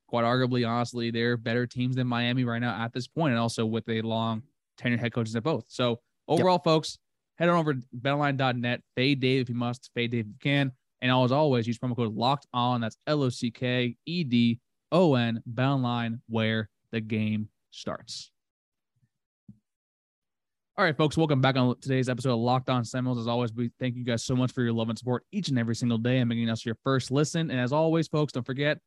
quite 0.09 0.25
arguably, 0.25 0.67
honestly, 0.67 1.11
they're 1.11 1.37
better 1.37 1.67
teams 1.67 1.95
than 1.95 2.07
Miami 2.07 2.43
right 2.43 2.59
now 2.59 2.83
at 2.83 2.91
this 2.91 3.07
point, 3.07 3.31
and 3.31 3.39
also 3.39 3.65
with 3.65 3.87
a 3.87 4.01
long 4.01 4.41
tenured 4.81 4.99
head 4.99 5.13
coaches 5.13 5.35
at 5.35 5.43
both. 5.43 5.65
So 5.67 5.99
overall, 6.27 6.57
folks, 6.57 6.97
head 7.37 7.47
on 7.47 7.57
over 7.57 7.75
to 7.75 7.81
betonline.net. 7.95 8.81
Fade 8.95 9.19
Dave 9.19 9.41
if 9.41 9.49
you 9.49 9.55
must, 9.55 9.91
fade 9.93 10.11
Dave 10.11 10.25
if 10.25 10.27
you 10.27 10.39
can, 10.41 10.71
and 11.01 11.11
as 11.11 11.31
always, 11.31 11.67
use 11.67 11.77
promo 11.77 11.95
code 11.95 12.15
Locked 12.15 12.47
On. 12.53 12.81
That's 12.81 12.97
L 13.05 13.21
O 13.21 13.29
C 13.29 13.51
K 13.51 13.95
E 14.05 14.23
D 14.23 14.59
O 14.91 15.13
N. 15.13 15.43
Betonline, 15.53 16.21
where 16.27 16.69
the 16.91 17.01
game 17.01 17.49
starts. 17.69 18.31
All 20.75 20.85
right, 20.85 20.97
folks, 20.97 21.17
welcome 21.17 21.41
back 21.41 21.55
on 21.55 21.77
today's 21.81 22.09
episode 22.09 22.31
of 22.31 22.39
Locked 22.39 22.69
On 22.69 22.83
Seminoles. 22.83 23.19
As 23.19 23.27
always, 23.27 23.53
we 23.53 23.69
thank 23.79 23.95
you 23.95 24.03
guys 24.05 24.23
so 24.23 24.35
much 24.35 24.53
for 24.53 24.63
your 24.63 24.71
love 24.71 24.89
and 24.89 24.97
support 24.97 25.23
each 25.31 25.49
and 25.49 25.59
every 25.59 25.75
single 25.75 25.97
day 25.97 26.19
and 26.19 26.29
making 26.29 26.49
us 26.49 26.65
your 26.65 26.77
first 26.83 27.11
listen. 27.11 27.51
And 27.51 27.59
as 27.59 27.73
always, 27.73 28.07
folks, 28.07 28.31
don't 28.31 28.45
forget 28.45 28.79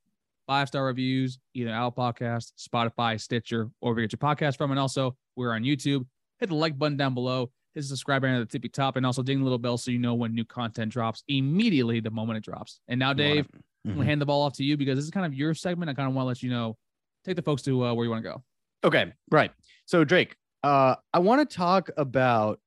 five 0.47 0.69
star 0.69 0.85
reviews, 0.85 1.39
either 1.55 1.71
Apple 1.71 1.93
Podcast, 1.93 2.53
Spotify, 2.59 3.21
Stitcher, 3.21 3.63
or 3.81 3.91
wherever 3.91 4.01
you 4.01 4.09
get 4.09 4.21
your 4.21 4.35
podcast 4.35 4.57
from. 4.57 4.71
And 4.71 4.81
also, 4.81 5.17
we're 5.37 5.53
on 5.53 5.63
YouTube. 5.63 6.05
Hit 6.41 6.49
the 6.49 6.55
like 6.55 6.79
button 6.79 6.97
down 6.97 7.15
below, 7.15 7.51
hit 7.75 7.81
the 7.81 7.87
subscribe 7.87 8.23
button 8.23 8.37
at 8.37 8.41
the 8.41 8.47
tippy 8.47 8.69
top, 8.69 8.97
and 8.97 9.07
also 9.07 9.23
ding 9.23 9.39
the 9.39 9.45
little 9.45 9.59
bell 9.59 9.79
so 9.79 9.91
you 9.91 9.99
know 9.99 10.15
when 10.15 10.35
new 10.35 10.45
content 10.45 10.93
drops 10.93 11.23
immediately 11.29 12.01
the 12.01 12.11
moment 12.11 12.37
it 12.39 12.45
drops. 12.45 12.81
And 12.89 12.99
now, 12.99 13.13
Dave, 13.13 13.47
I'm 13.85 13.93
Mhm. 13.93 13.95
gonna 13.95 14.05
hand 14.07 14.21
the 14.21 14.27
ball 14.27 14.43
off 14.43 14.53
to 14.55 14.65
you 14.65 14.77
because 14.77 14.97
this 14.97 15.05
is 15.05 15.11
kind 15.11 15.27
of 15.27 15.35
your 15.35 15.55
segment. 15.55 15.91
I 15.91 15.95
kind 15.95 16.09
of 16.09 16.15
want 16.15 16.25
to 16.25 16.29
let 16.29 16.43
you 16.43 16.51
know, 16.51 16.77
take 17.25 17.37
the 17.37 17.43
folks 17.43 17.63
to 17.63 17.85
uh, 17.85 17.95
where 17.95 18.05
you 18.05 18.11
want 18.11 18.25
to 18.25 18.31
go. 18.31 18.43
Okay, 18.85 19.13
right. 19.31 19.53
So 19.87 20.05
Drake, 20.05 20.37
uh, 20.65 20.97
I 21.15 21.19
want 21.21 21.49
to 21.49 21.57
talk 21.57 21.91
about 21.97 22.61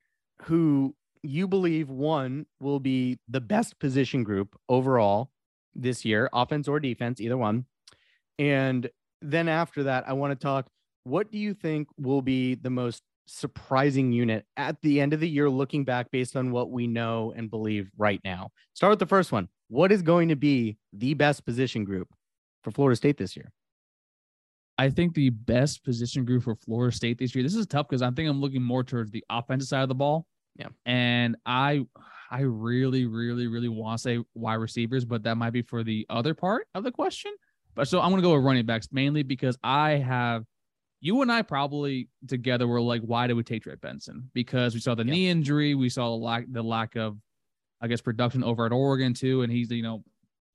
who 0.43 0.95
you 1.23 1.47
believe 1.47 1.89
one 1.89 2.45
will 2.59 2.79
be 2.79 3.17
the 3.27 3.41
best 3.41 3.79
position 3.79 4.23
group 4.23 4.55
overall 4.69 5.31
this 5.75 6.05
year, 6.05 6.29
offense 6.33 6.67
or 6.67 6.79
defense, 6.79 7.19
either 7.19 7.37
one. 7.37 7.65
And 8.39 8.89
then 9.21 9.47
after 9.47 9.83
that, 9.83 10.07
I 10.07 10.13
want 10.13 10.31
to 10.31 10.43
talk. 10.43 10.67
What 11.03 11.31
do 11.31 11.37
you 11.37 11.53
think 11.53 11.87
will 11.97 12.21
be 12.21 12.55
the 12.55 12.69
most 12.69 13.03
surprising 13.27 14.11
unit 14.11 14.45
at 14.57 14.81
the 14.81 15.01
end 15.01 15.13
of 15.13 15.19
the 15.19 15.29
year, 15.29 15.49
looking 15.49 15.83
back 15.83 16.11
based 16.11 16.35
on 16.35 16.51
what 16.51 16.71
we 16.71 16.87
know 16.87 17.33
and 17.35 17.49
believe 17.49 17.89
right 17.97 18.21
now? 18.23 18.49
Start 18.73 18.91
with 18.91 18.99
the 18.99 19.05
first 19.05 19.31
one. 19.31 19.47
What 19.67 19.91
is 19.91 20.01
going 20.01 20.29
to 20.29 20.35
be 20.35 20.77
the 20.93 21.13
best 21.13 21.45
position 21.45 21.83
group 21.83 22.07
for 22.63 22.71
Florida 22.71 22.95
State 22.95 23.17
this 23.17 23.35
year? 23.35 23.51
I 24.77 24.89
think 24.89 25.13
the 25.13 25.29
best 25.29 25.83
position 25.83 26.25
group 26.25 26.43
for 26.43 26.55
Florida 26.55 26.95
State 26.95 27.17
this 27.17 27.33
year. 27.33 27.43
This 27.43 27.55
is 27.55 27.65
tough 27.65 27.87
because 27.87 28.01
I 28.01 28.11
think 28.11 28.29
I'm 28.29 28.41
looking 28.41 28.61
more 28.61 28.83
towards 28.83 29.11
the 29.11 29.23
offensive 29.29 29.69
side 29.69 29.83
of 29.83 29.89
the 29.89 29.95
ball. 29.95 30.27
Yeah. 30.57 30.67
And 30.85 31.37
I 31.45 31.85
I 32.35 32.41
really, 32.41 33.05
really, 33.05 33.47
really 33.47 33.69
want 33.69 33.97
to 33.97 34.01
say 34.01 34.19
wide 34.33 34.55
receivers, 34.55 35.05
but 35.05 35.23
that 35.23 35.35
might 35.35 35.51
be 35.51 35.61
for 35.61 35.85
the 35.85 36.05
other 36.09 36.33
part 36.33 36.67
of 36.75 36.83
the 36.83 36.91
question. 36.91 37.33
But 37.75 37.87
so 37.87 38.01
I'm 38.01 38.09
gonna 38.09 38.21
go 38.21 38.35
with 38.35 38.43
running 38.43 38.65
backs 38.65 38.89
mainly 38.91 39.23
because 39.23 39.57
I 39.63 39.91
have 39.91 40.43
you 40.99 41.21
and 41.21 41.31
I 41.31 41.43
probably 41.43 42.09
together 42.27 42.67
were 42.67 42.81
like, 42.81 43.01
why 43.03 43.27
did 43.27 43.35
we 43.35 43.43
take 43.43 43.63
Trey 43.63 43.75
Benson? 43.75 44.29
Because 44.33 44.73
we 44.73 44.81
saw 44.81 44.95
the 44.95 45.05
Yeah. 45.05 45.11
knee 45.13 45.29
injury, 45.29 45.75
we 45.75 45.87
saw 45.87 46.09
the 46.09 46.15
lack 46.23 46.45
the 46.49 46.61
lack 46.61 46.95
of, 46.97 47.17
I 47.79 47.87
guess, 47.87 48.01
production 48.01 48.43
over 48.43 48.65
at 48.65 48.73
Oregon 48.73 49.13
too, 49.13 49.43
and 49.43 49.51
he's 49.51 49.71
you 49.71 49.83
know 49.83 50.03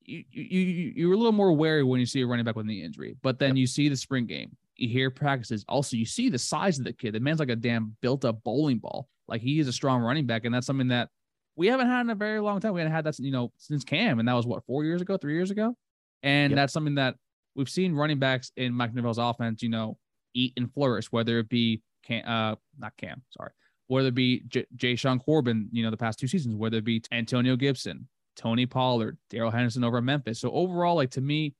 you, 0.05 0.23
you, 0.31 0.43
you 0.43 0.93
you're 0.95 1.13
a 1.13 1.17
little 1.17 1.31
more 1.31 1.51
wary 1.53 1.83
when 1.83 1.99
you 1.99 2.05
see 2.05 2.21
a 2.21 2.27
running 2.27 2.45
back 2.45 2.55
with 2.55 2.67
knee 2.67 2.83
injury, 2.83 3.15
but 3.23 3.39
then 3.39 3.55
you 3.55 3.65
see 3.65 3.89
the 3.89 3.97
spring 3.97 4.27
game, 4.27 4.55
you 4.75 4.87
hear 4.87 5.09
practices. 5.09 5.65
Also, 5.67 5.97
you 5.97 6.05
see 6.05 6.29
the 6.29 6.37
size 6.39 6.77
of 6.77 6.85
the 6.85 6.93
kid. 6.93 7.13
The 7.15 7.19
man's 7.19 7.39
like 7.39 7.49
a 7.49 7.55
damn 7.55 7.95
built 8.01 8.23
up 8.23 8.43
bowling 8.43 8.77
ball. 8.77 9.07
Like 9.27 9.41
he 9.41 9.59
is 9.59 9.67
a 9.67 9.73
strong 9.73 10.01
running 10.01 10.27
back, 10.27 10.45
and 10.45 10.53
that's 10.53 10.67
something 10.67 10.89
that 10.89 11.09
we 11.55 11.67
haven't 11.67 11.87
had 11.87 12.01
in 12.01 12.09
a 12.09 12.15
very 12.15 12.39
long 12.39 12.59
time. 12.59 12.73
We 12.73 12.81
haven't 12.81 12.93
had 12.93 13.03
that, 13.05 13.19
you 13.19 13.31
know, 13.31 13.51
since 13.57 13.83
Cam, 13.83 14.19
and 14.19 14.27
that 14.27 14.33
was 14.33 14.45
what 14.47 14.65
four 14.65 14.83
years 14.83 15.01
ago, 15.01 15.17
three 15.17 15.33
years 15.35 15.51
ago, 15.51 15.75
and 16.23 16.51
Yep. 16.51 16.55
that's 16.55 16.73
something 16.73 16.95
that 16.95 17.15
we've 17.55 17.69
seen 17.69 17.93
running 17.93 18.19
backs 18.19 18.51
in 18.55 18.73
Mike 18.73 18.93
Norvell's 18.93 19.17
offense, 19.17 19.61
you 19.61 19.69
know, 19.69 19.97
eat 20.33 20.53
and 20.57 20.71
flourish. 20.73 21.11
Whether 21.11 21.39
it 21.39 21.49
be 21.49 21.81
Cam, 22.03 22.23
uh, 22.25 22.55
not 22.79 22.95
Cam, 22.97 23.21
sorry, 23.29 23.51
whether 23.87 24.07
it 24.07 24.15
be 24.15 24.43
J- 24.47 24.65
Jashaun 24.75 25.19
Corbin, 25.23 25.67
you 25.71 25.83
know, 25.83 25.91
the 25.91 25.97
past 25.97 26.19
two 26.19 26.27
seasons, 26.27 26.55
whether 26.55 26.77
it 26.77 26.85
be 26.85 27.01
Antonio 27.11 27.55
Gibson, 27.55 28.07
Tony 28.37 28.65
Pollard, 28.65 29.17
Darrell 29.29 29.51
Henderson 29.51 29.83
over 29.83 29.97
at 29.97 30.03
Memphis. 30.03 30.39
So 30.39 30.51
overall, 30.51 30.95
like 30.95 31.11
to 31.11 31.21
me, 31.21 31.53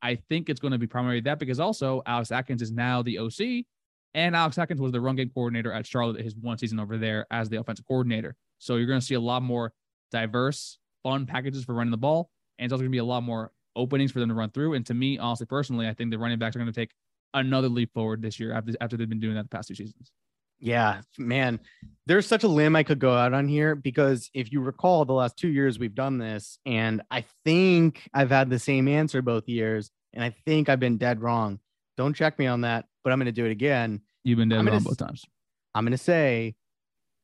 I 0.00 0.16
think 0.16 0.48
it's 0.48 0.60
going 0.60 0.72
to 0.72 0.78
be 0.78 0.86
primarily 0.86 1.20
that 1.20 1.38
because 1.38 1.60
also 1.60 2.02
Alex 2.06 2.32
Atkins 2.32 2.62
is 2.62 2.72
now 2.72 3.02
the 3.02 3.18
OC, 3.18 3.66
and 4.14 4.34
Alex 4.34 4.56
Atkins 4.58 4.80
was 4.80 4.92
the 4.92 5.00
run 5.00 5.16
game 5.16 5.30
coordinator 5.34 5.72
at 5.72 5.86
Charlotte 5.86 6.20
his 6.22 6.34
one 6.36 6.56
season 6.58 6.78
over 6.80 6.96
there 6.98 7.26
as 7.30 7.48
the 7.48 7.56
offensive 7.60 7.86
coordinator. 7.86 8.34
So 8.64 8.76
you're 8.76 8.86
going 8.86 8.98
to 9.00 9.04
see 9.04 9.14
a 9.14 9.20
lot 9.20 9.42
more 9.42 9.74
diverse, 10.10 10.78
fun 11.02 11.26
packages 11.26 11.64
for 11.64 11.74
running 11.74 11.90
the 11.90 11.98
ball, 11.98 12.30
and 12.58 12.64
it's 12.64 12.72
also 12.72 12.80
going 12.80 12.90
to 12.90 12.94
be 12.94 12.98
a 12.98 13.04
lot 13.04 13.22
more 13.22 13.52
openings 13.76 14.10
for 14.10 14.20
them 14.20 14.30
to 14.30 14.34
run 14.34 14.50
through. 14.50 14.72
And 14.72 14.86
to 14.86 14.94
me, 14.94 15.18
honestly, 15.18 15.44
personally, 15.44 15.86
I 15.86 15.92
think 15.92 16.10
the 16.10 16.18
running 16.18 16.38
backs 16.38 16.56
are 16.56 16.60
going 16.60 16.72
to 16.72 16.80
take 16.80 16.92
another 17.34 17.68
leap 17.68 17.92
forward 17.92 18.22
this 18.22 18.40
year 18.40 18.54
after 18.54 18.72
after 18.80 18.96
they've 18.96 19.08
been 19.08 19.20
doing 19.20 19.34
that 19.34 19.42
the 19.42 19.54
past 19.54 19.68
two 19.68 19.74
seasons. 19.74 20.12
Yeah, 20.60 21.02
man, 21.18 21.60
there's 22.06 22.26
such 22.26 22.42
a 22.42 22.48
limb 22.48 22.74
I 22.74 22.84
could 22.84 22.98
go 22.98 23.14
out 23.14 23.34
on 23.34 23.48
here 23.48 23.74
because 23.74 24.30
if 24.32 24.50
you 24.50 24.62
recall, 24.62 25.04
the 25.04 25.12
last 25.12 25.36
two 25.36 25.48
years 25.48 25.78
we've 25.78 25.94
done 25.94 26.16
this, 26.16 26.58
and 26.64 27.02
I 27.10 27.26
think 27.44 28.08
I've 28.14 28.30
had 28.30 28.48
the 28.48 28.58
same 28.58 28.88
answer 28.88 29.20
both 29.20 29.46
years, 29.46 29.90
and 30.14 30.24
I 30.24 30.30
think 30.46 30.70
I've 30.70 30.80
been 30.80 30.96
dead 30.96 31.20
wrong. 31.20 31.58
Don't 31.98 32.14
check 32.14 32.38
me 32.38 32.46
on 32.46 32.62
that, 32.62 32.86
but 33.02 33.12
I'm 33.12 33.18
going 33.18 33.26
to 33.26 33.32
do 33.32 33.44
it 33.44 33.50
again. 33.50 34.00
You've 34.22 34.38
been 34.38 34.48
dead 34.48 34.60
I'm 34.60 34.64
gonna 34.64 34.76
wrong 34.76 34.84
both 34.84 34.96
times. 34.96 35.26
I'm 35.74 35.84
going 35.84 35.92
to 35.92 35.98
say, 35.98 36.54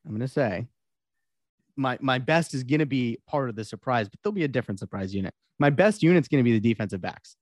I'm 0.04 0.10
going 0.10 0.20
to 0.20 0.28
say, 0.28 0.66
my 1.80 1.98
my 2.00 2.18
best 2.18 2.54
is 2.54 2.62
going 2.62 2.80
to 2.80 2.86
be 2.86 3.18
part 3.26 3.48
of 3.48 3.56
the 3.56 3.64
surprise, 3.64 4.08
but 4.08 4.20
there'll 4.22 4.34
be 4.34 4.44
a 4.44 4.48
different 4.48 4.78
surprise 4.78 5.14
unit. 5.14 5.34
My 5.58 5.70
best 5.70 6.02
unit's 6.02 6.28
going 6.28 6.44
to 6.44 6.48
be 6.48 6.58
the 6.58 6.68
defensive 6.68 7.00
backs. 7.00 7.36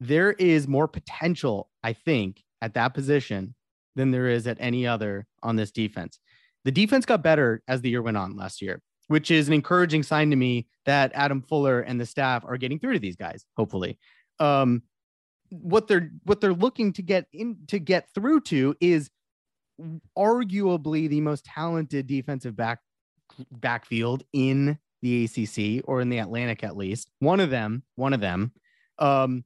There 0.00 0.32
is 0.32 0.68
more 0.68 0.88
potential, 0.88 1.70
I 1.82 1.94
think, 1.94 2.42
at 2.60 2.74
that 2.74 2.92
position 2.92 3.54
than 3.94 4.10
there 4.10 4.28
is 4.28 4.46
at 4.46 4.58
any 4.60 4.86
other 4.86 5.26
on 5.42 5.56
this 5.56 5.70
defense. 5.70 6.18
The 6.64 6.72
defense 6.72 7.06
got 7.06 7.22
better 7.22 7.62
as 7.68 7.80
the 7.80 7.88
year 7.88 8.02
went 8.02 8.16
on 8.16 8.36
last 8.36 8.60
year, 8.60 8.82
which 9.06 9.30
is 9.30 9.46
an 9.48 9.54
encouraging 9.54 10.02
sign 10.02 10.30
to 10.30 10.36
me 10.36 10.66
that 10.84 11.12
Adam 11.14 11.40
Fuller 11.40 11.80
and 11.80 12.00
the 12.00 12.06
staff 12.06 12.44
are 12.44 12.56
getting 12.56 12.78
through 12.78 12.94
to 12.94 12.98
these 12.98 13.16
guys, 13.16 13.46
hopefully. 13.56 13.98
Um, 14.40 14.82
what 15.48 15.86
they're 15.86 16.10
what 16.24 16.40
they're 16.40 16.52
looking 16.52 16.92
to 16.94 17.02
get 17.02 17.26
in 17.32 17.56
to 17.68 17.78
get 17.78 18.08
through 18.14 18.40
to 18.40 18.74
is 18.80 19.10
arguably 20.18 21.08
the 21.08 21.20
most 21.20 21.44
talented 21.44 22.06
defensive 22.06 22.56
back 22.56 22.80
backfield 23.50 24.24
in 24.32 24.78
the 25.02 25.24
ACC 25.24 25.84
or 25.88 26.00
in 26.00 26.08
the 26.08 26.18
Atlantic 26.18 26.64
at 26.64 26.76
least. 26.76 27.10
One 27.20 27.40
of 27.40 27.50
them, 27.50 27.82
one 27.96 28.12
of 28.12 28.20
them. 28.20 28.52
Um, 28.98 29.44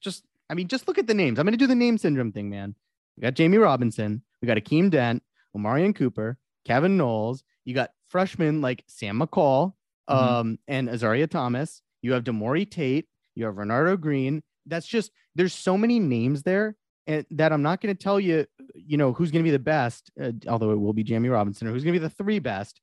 just 0.00 0.24
I 0.48 0.54
mean, 0.54 0.68
just 0.68 0.86
look 0.86 0.98
at 0.98 1.06
the 1.06 1.14
names. 1.14 1.38
I'm 1.38 1.44
going 1.46 1.52
to 1.52 1.58
do 1.58 1.66
the 1.66 1.74
name 1.74 1.98
syndrome 1.98 2.32
thing, 2.32 2.48
man. 2.50 2.74
We 3.16 3.22
got 3.22 3.34
Jamie 3.34 3.58
Robinson, 3.58 4.22
we 4.40 4.46
got 4.46 4.58
Akeem 4.58 4.90
Dent, 4.90 5.22
Omarion 5.56 5.94
Cooper, 5.94 6.38
Kevin 6.64 6.96
Knowles. 6.96 7.42
You 7.64 7.74
got 7.74 7.90
freshmen 8.08 8.60
like 8.60 8.84
Sam 8.86 9.20
McCall 9.20 9.72
Mhm. 10.08 10.14
um, 10.14 10.58
and 10.68 10.88
Azaria 10.88 11.28
Thomas. 11.28 11.82
You 12.02 12.12
have 12.12 12.22
Demori 12.24 12.70
Tate. 12.70 13.08
You 13.34 13.46
have 13.46 13.54
Renardo 13.56 14.00
Green. 14.00 14.42
That's 14.66 14.86
just 14.86 15.10
there's 15.34 15.52
so 15.52 15.76
many 15.76 15.98
names 15.98 16.42
there 16.44 16.76
and 17.08 17.26
that 17.32 17.52
I'm 17.52 17.62
not 17.62 17.80
going 17.80 17.94
to 17.94 18.00
tell 18.02 18.20
you, 18.20 18.46
you 18.74 18.96
know, 18.96 19.12
who's 19.12 19.30
going 19.30 19.42
to 19.44 19.46
be 19.48 19.50
the 19.52 19.58
best, 19.58 20.10
uh, 20.20 20.30
although 20.48 20.70
it 20.70 20.76
will 20.80 20.92
be 20.92 21.02
Jamie 21.04 21.28
Robinson 21.28 21.66
or 21.68 21.72
who's 21.72 21.82
going 21.84 21.94
to 21.94 22.00
be 22.00 22.04
the 22.04 22.10
three 22.10 22.38
best. 22.38 22.80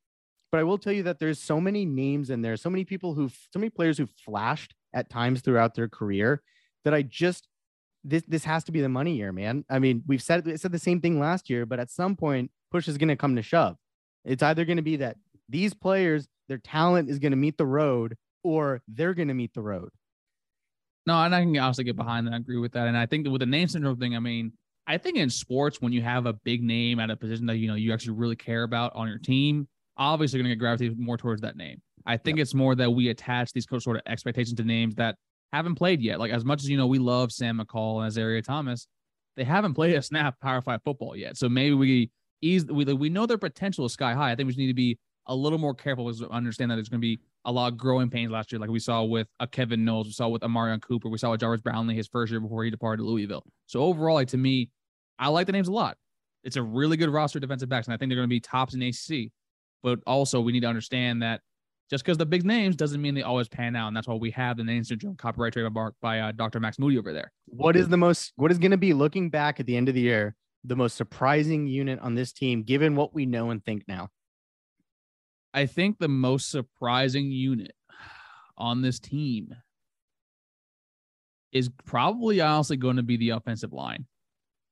But 0.53 0.59
I 0.59 0.63
will 0.65 0.77
tell 0.77 0.93
you 0.93 1.01
that 1.03 1.17
there's 1.17 1.39
so 1.39 1.59
many 1.59 1.83
names 1.83 2.29
in 2.29 2.43
there, 2.43 2.55
so 2.57 2.69
many 2.69 2.85
people 2.85 3.15
who, 3.15 3.27
so 3.27 3.57
many 3.57 3.71
players 3.71 3.97
who 3.97 4.05
flashed 4.05 4.75
at 4.93 5.09
times 5.09 5.41
throughout 5.41 5.73
their 5.73 5.89
career 5.89 6.43
that 6.85 6.93
I 6.93 7.01
just 7.01 7.47
this 8.03 8.21
this 8.27 8.43
has 8.43 8.63
to 8.65 8.71
be 8.71 8.79
the 8.79 8.87
money 8.87 9.15
year, 9.15 9.31
man. 9.31 9.65
I 9.67 9.79
mean, 9.79 10.03
we've 10.05 10.21
said 10.21 10.45
we 10.45 10.55
said 10.57 10.71
the 10.71 10.77
same 10.77 11.01
thing 11.01 11.19
last 11.19 11.49
year, 11.49 11.65
but 11.65 11.79
at 11.79 11.89
some 11.89 12.15
point, 12.15 12.51
push 12.69 12.87
is 12.87 12.99
going 12.99 13.07
to 13.07 13.15
come 13.15 13.35
to 13.35 13.41
shove. 13.41 13.77
It's 14.25 14.43
either 14.43 14.63
going 14.63 14.77
to 14.77 14.83
be 14.83 14.97
that 14.97 15.17
these 15.49 15.73
players, 15.73 16.27
their 16.47 16.59
talent 16.59 17.09
is 17.09 17.17
going 17.17 17.31
to 17.31 17.37
meet 17.37 17.57
the 17.57 17.65
road, 17.65 18.15
or 18.43 18.83
they're 18.87 19.15
going 19.15 19.29
to 19.29 19.33
meet 19.33 19.55
the 19.55 19.63
road. 19.63 19.89
No, 21.07 21.15
and 21.15 21.33
I 21.33 21.41
can 21.41 21.57
honestly 21.57 21.83
get 21.83 21.95
behind 21.95 22.27
that. 22.27 22.33
I 22.33 22.37
agree 22.37 22.59
with 22.59 22.73
that. 22.73 22.87
And 22.87 22.95
I 22.95 23.07
think 23.07 23.27
with 23.27 23.39
the 23.39 23.47
name 23.47 23.69
syndrome 23.69 23.97
thing, 23.97 24.15
I 24.15 24.19
mean, 24.19 24.53
I 24.85 24.99
think 24.99 25.17
in 25.17 25.31
sports, 25.31 25.81
when 25.81 25.93
you 25.93 26.03
have 26.03 26.27
a 26.27 26.33
big 26.33 26.61
name 26.61 26.99
at 26.99 27.09
a 27.09 27.15
position 27.15 27.47
that 27.47 27.57
you 27.57 27.67
know 27.67 27.75
you 27.75 27.91
actually 27.91 28.17
really 28.17 28.35
care 28.35 28.61
about 28.61 28.91
on 28.93 29.07
your 29.07 29.17
team, 29.17 29.67
obviously 29.97 30.39
gonna 30.39 30.49
get 30.49 30.59
gravitated 30.59 30.99
more 30.99 31.17
towards 31.17 31.41
that 31.41 31.55
name. 31.55 31.81
I 32.05 32.17
think 32.17 32.39
it's 32.39 32.53
more 32.53 32.75
that 32.75 32.91
we 32.91 33.09
attach 33.09 33.53
these 33.53 33.65
sort 33.69 33.95
of 33.97 34.01
expectations 34.05 34.55
to 34.55 34.63
names 34.63 34.95
that 34.95 35.15
haven't 35.53 35.75
played 35.75 36.01
yet. 36.01 36.19
Like 36.19 36.31
as 36.31 36.43
much 36.43 36.63
as 36.63 36.69
you 36.69 36.77
know, 36.77 36.87
we 36.87 36.99
love 36.99 37.31
Sam 37.31 37.59
McCall 37.59 38.03
and 38.03 38.11
Azaria 38.11 38.43
Thomas. 38.43 38.87
they 39.37 39.43
haven't 39.43 39.73
played 39.73 39.95
a 39.95 40.01
snap 40.01 40.39
Power 40.41 40.61
Five 40.61 40.81
football 40.83 41.15
yet. 41.15 41.37
So 41.37 41.47
maybe 41.49 41.75
we 41.75 42.11
ease 42.41 42.65
we 42.65 42.85
we 42.85 43.09
know 43.09 43.25
their 43.25 43.37
potential 43.37 43.85
is 43.85 43.93
sky 43.93 44.13
high. 44.13 44.31
I 44.31 44.35
think 44.35 44.47
we 44.47 44.51
just 44.51 44.59
need 44.59 44.67
to 44.67 44.73
be 44.73 44.97
a 45.27 45.35
little 45.35 45.57
more 45.59 45.73
careful 45.73 46.13
to 46.13 46.29
understand 46.29 46.69
that 46.69 46.75
there's 46.75 46.89
going 46.89 46.99
to 46.99 47.05
be 47.05 47.19
a 47.45 47.51
lot 47.51 47.71
of 47.71 47.77
growing 47.77 48.09
pains 48.09 48.31
last 48.31 48.51
year, 48.51 48.59
like 48.59 48.69
we 48.69 48.79
saw 48.79 49.03
with 49.03 49.27
a 49.39 49.47
Kevin 49.47 49.83
Knowles, 49.83 50.07
we 50.07 50.13
saw 50.13 50.27
with 50.29 50.41
Omarion 50.41 50.81
Cooper, 50.81 51.09
we 51.09 51.17
saw 51.17 51.31
with 51.31 51.41
Jarvis 51.41 51.61
Brownlee 51.61 51.95
his 51.95 52.07
first 52.07 52.31
year 52.31 52.39
before 52.39 52.63
he 52.63 52.69
departed 52.69 53.03
Louisville. 53.03 53.43
So 53.67 53.81
overall, 53.81 54.15
like 54.15 54.29
to 54.29 54.37
me, 54.37 54.69
I 55.19 55.29
like 55.29 55.45
the 55.45 55.53
names 55.53 55.67
a 55.67 55.71
lot. 55.71 55.97
It's 56.43 56.55
a 56.55 56.63
really 56.63 56.97
good 56.97 57.09
roster 57.09 57.37
of 57.37 57.41
defensive 57.41 57.69
backs, 57.69 57.87
and 57.87 57.93
I 57.93 57.97
think 57.97 58.09
they're 58.09 58.17
going 58.17 58.27
to 58.27 58.33
be 58.33 58.39
tops 58.39 58.73
in 58.73 58.81
ACC. 58.81 59.31
But 59.83 59.99
also, 60.07 60.41
we 60.41 60.53
need 60.53 60.61
to 60.61 60.67
understand 60.67 61.21
that 61.21 61.41
just 61.89 62.03
because 62.03 62.17
the 62.17 62.25
big 62.25 62.45
names 62.45 62.75
doesn't 62.75 63.01
mean 63.01 63.13
they 63.13 63.21
always 63.21 63.49
pan 63.49 63.75
out, 63.75 63.89
and 63.89 63.95
that's 63.95 64.07
why 64.07 64.15
we 64.15 64.31
have 64.31 64.57
the 64.57 64.63
name 64.63 64.83
syndrome 64.83 65.15
copyright 65.15 65.53
trademark 65.53 65.95
by 66.01 66.21
uh, 66.21 66.31
Dr. 66.31 66.59
Max 66.59 66.79
Moody 66.79 66.97
over 66.97 67.13
there. 67.13 67.31
What 67.45 67.75
is 67.75 67.89
the 67.89 67.97
most? 67.97 68.33
What 68.35 68.51
is 68.51 68.57
going 68.57 68.71
to 68.71 68.77
be 68.77 68.93
looking 68.93 69.29
back 69.29 69.59
at 69.59 69.65
the 69.65 69.77
end 69.77 69.89
of 69.89 69.95
the 69.95 70.01
year? 70.01 70.35
The 70.63 70.75
most 70.77 70.95
surprising 70.95 71.67
unit 71.67 71.99
on 71.99 72.15
this 72.15 72.31
team, 72.31 72.63
given 72.63 72.95
what 72.95 73.13
we 73.13 73.25
know 73.25 73.49
and 73.51 73.63
think 73.63 73.83
now. 73.87 74.09
I 75.53 75.65
think 75.67 75.99
the 75.99 76.07
most 76.07 76.49
surprising 76.49 77.29
unit 77.29 77.73
on 78.57 78.81
this 78.81 78.99
team 78.99 79.53
is 81.51 81.69
probably 81.85 82.41
honestly 82.41 82.77
going 82.77 82.95
to 82.95 83.03
be 83.03 83.17
the 83.17 83.31
offensive 83.31 83.71
line. 83.71 84.07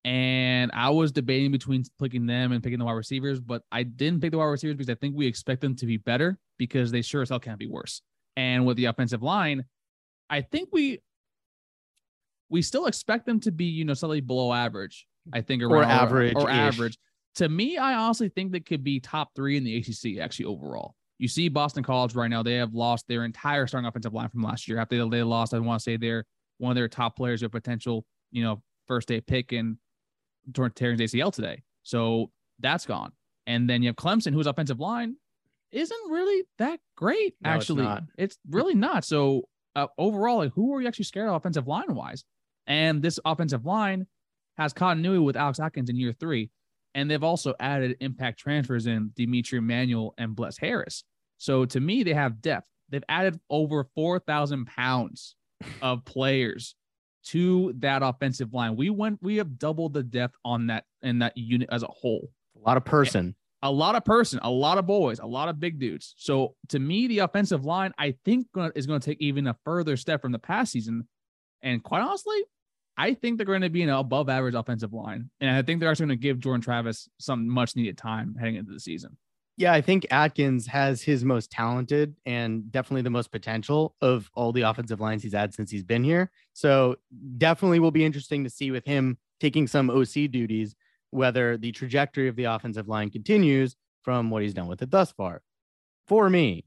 And 0.04 0.72
I 0.74 0.90
was 0.90 1.12
debating 1.12 1.52
between 1.52 1.84
picking 2.00 2.26
them 2.26 2.52
and 2.52 2.64
picking 2.64 2.80
the 2.80 2.86
wide 2.86 2.94
receivers, 2.94 3.40
but 3.40 3.62
I 3.72 3.84
didn't 3.84 4.22
pick 4.22 4.32
the 4.32 4.40
wide 4.40 4.46
receivers 4.46 4.76
because 4.76 4.90
I 4.90 4.96
think 4.96 5.16
we 5.16 5.28
expect 5.28 5.62
them 5.62 5.76
to 5.76 5.86
be 5.86 5.98
better 5.98 6.40
because 6.58 6.92
they 6.92 7.04
sure 7.04 7.22
as 7.22 7.30
hell 7.30 7.40
can't 7.40 7.60
be 7.60 7.68
worse. 7.68 8.02
And 8.36 8.66
with 8.66 8.78
the 8.78 8.86
offensive 8.86 9.22
line, 9.22 9.66
I 10.30 10.42
think 10.42 10.70
we 10.72 11.02
we 12.50 12.62
still 12.62 12.88
expect 12.88 13.26
them 13.26 13.40
to 13.42 13.52
be, 13.52 13.66
you 13.66 13.86
know, 13.86 13.94
slightly 13.94 14.22
below 14.22 14.52
average. 14.52 15.06
I 15.32 15.42
think 15.42 15.62
or 15.62 15.84
average 15.84 16.36
or, 16.36 16.44
or 16.44 16.50
average 16.50 16.98
to 17.36 17.48
me, 17.48 17.78
I 17.78 17.96
honestly 17.96 18.30
think 18.30 18.52
they 18.52 18.60
could 18.60 18.84
be 18.84 19.00
top 19.00 19.34
three 19.36 19.58
in 19.58 19.64
the 19.64 19.78
ACC 19.78 20.22
actually 20.22 20.46
overall. 20.46 20.96
You 21.18 21.28
see 21.28 21.50
Boston 21.50 21.84
College 21.84 22.16
right 22.16 22.30
now; 22.30 22.44
they 22.44 22.56
have 22.56 22.74
lost 22.74 23.08
their 23.08 23.24
entire 23.26 23.68
starting 23.68 23.88
offensive 23.88 24.14
line 24.14 24.30
from 24.30 24.42
last 24.42 24.68
year. 24.68 24.80
After 24.80 25.08
they 25.08 25.24
lost, 25.24 25.54
I 25.54 25.60
want 25.60 25.80
to 25.80 25.84
say 25.84 25.98
they're 25.98 26.26
one 26.58 26.72
of 26.72 26.76
their 26.76 26.88
top 26.88 27.16
players, 27.16 27.44
of 27.44 27.52
potential, 27.52 28.06
you 28.32 28.44
know, 28.44 28.62
first 28.88 29.08
day 29.08 29.22
pick 29.22 29.52
and 29.52 29.78
tearing 30.76 31.00
his 31.00 31.14
ACL 31.14 31.34
today. 31.34 31.64
So 31.84 32.32
that's 32.60 32.86
gone. 32.86 33.12
And 33.48 33.70
then 33.70 33.82
you 33.82 33.90
have 33.90 33.96
Clemson, 33.96 34.34
whose 34.34 34.48
offensive 34.48 34.80
line 34.80 35.16
isn't 35.72 36.10
really 36.10 36.44
that 36.58 36.80
great. 36.96 37.36
No, 37.42 37.50
actually, 37.50 37.86
it's, 37.86 38.36
it's, 38.36 38.38
really 38.50 38.76
not. 38.76 39.04
So 39.04 39.48
uh, 39.76 39.88
overall, 39.98 40.38
like, 40.38 40.54
who 40.54 40.76
are 40.76 40.82
you 40.82 40.88
actually 40.88 41.06
scared 41.06 41.30
of 41.30 41.36
offensive 41.36 41.68
line 41.68 41.96
wise? 41.96 42.24
And 42.68 43.02
this 43.02 43.20
offensive 43.26 43.66
line 43.66 44.08
has 44.58 44.74
continuity 44.74 45.20
with 45.20 45.36
Alex 45.36 45.60
Atkins 45.60 45.90
in 45.90 45.96
year 45.96 46.14
three. 46.14 46.50
And 46.94 47.10
they've 47.10 47.24
also 47.24 47.54
added 47.60 47.98
impact 48.02 48.40
transfers 48.40 48.86
in 48.86 49.12
D'Mitri 49.16 49.60
Emmanuel 49.60 50.14
and 50.18 50.36
Bless 50.36 50.58
Harris. 50.58 51.04
So 51.38 51.66
to 51.66 51.80
me, 51.80 52.04
they 52.04 52.14
have 52.14 52.42
depth. 52.42 52.68
They've 52.90 53.04
added 53.08 53.40
over 53.50 53.88
4,000 53.96 54.66
pounds 54.66 55.36
of 55.82 56.04
players 56.04 56.76
to 57.28 57.74
that 57.80 58.04
offensive 58.04 58.54
line. 58.54 58.76
We 58.76 58.90
went, 58.90 59.20
we 59.22 59.38
have 59.38 59.58
doubled 59.60 59.94
the 59.94 60.04
depth 60.04 60.36
on 60.44 60.68
that 60.68 60.86
in 61.02 61.20
that 61.20 61.38
unit 61.38 61.70
as 61.72 61.84
a 61.84 61.88
whole. 61.88 62.30
A 62.56 62.68
lot 62.68 62.78
of 62.78 62.86
person. 62.86 63.36
A 63.64 63.72
lot 63.72 63.94
of 63.94 64.04
person, 64.04 64.40
a 64.42 64.50
lot 64.50 64.80
of 64.80 64.88
boys, 64.88 65.20
a 65.20 65.28
lot 65.28 65.48
of 65.48 65.60
big 65.60 65.80
dudes. 65.80 66.16
So 66.18 66.56
to 66.70 66.80
me, 66.80 67.06
the 67.06 67.20
offensive 67.20 67.64
line, 67.64 67.94
I 67.96 68.16
think 68.26 68.48
uh, 68.58 68.72
is 68.74 68.88
going 68.88 69.00
to 69.00 69.06
take 69.06 69.22
even 69.22 69.46
a 69.46 69.56
further 69.64 69.96
step 69.98 70.20
from 70.20 70.32
the 70.32 70.40
past 70.40 70.72
season. 70.72 71.08
And 71.62 71.84
quite 71.84 72.02
honestly, 72.02 72.44
I 72.98 73.14
think 73.14 73.38
they're 73.38 73.46
going 73.46 73.62
to 73.62 73.70
be 73.70 73.84
an 73.84 73.90
above 73.90 74.30
average 74.30 74.56
offensive 74.56 74.94
line. 74.94 75.30
And 75.40 75.56
I 75.56 75.62
think 75.62 75.80
they're 75.80 75.92
actually 75.92 76.08
going 76.08 76.20
to 76.20 76.24
give 76.24 76.40
Jordan 76.40 76.62
Travis 76.62 77.08
some 77.20 77.48
much 77.48 77.76
needed 77.76 78.00
time 78.00 78.36
heading 78.36 78.56
into 78.56 78.72
the 78.72 78.80
season. 78.80 79.16
Yeah, 79.62 79.74
I 79.74 79.82
think 79.82 80.08
Atkins 80.10 80.66
has 80.66 81.04
his 81.04 81.24
most 81.24 81.52
talented 81.52 82.16
and 82.26 82.72
definitely 82.72 83.04
the 83.04 83.12
most 83.12 83.32
potential 83.32 83.96
of 84.02 84.32
all 84.34 84.52
the 84.52 84.64
offensive 84.64 85.00
lines 85.00 85.22
he's 85.22 85.36
had 85.36 85.54
since 85.54 85.70
he's 85.70 85.84
been 85.84 86.04
here. 86.04 86.32
So 86.54 86.96
definitely 87.38 87.78
will 87.78 87.92
be 87.92 88.04
interesting 88.04 88.44
to 88.44 88.50
see 88.50 88.72
with 88.72 88.84
him 88.86 89.20
taking 89.40 89.68
some 89.68 89.92
OC 89.92 90.32
duties, 90.32 90.74
whether 91.12 91.58
the 91.58 91.72
trajectory 91.74 92.28
of 92.28 92.36
the 92.36 92.46
offensive 92.46 92.88
line 92.88 93.12
continues 93.12 93.76
from 94.02 94.32
what 94.32 94.42
he's 94.42 94.56
done 94.56 94.66
with 94.66 94.82
it 94.82 94.90
thus 94.90 95.12
far. 95.12 95.44
For 96.08 96.28
me, 96.28 96.66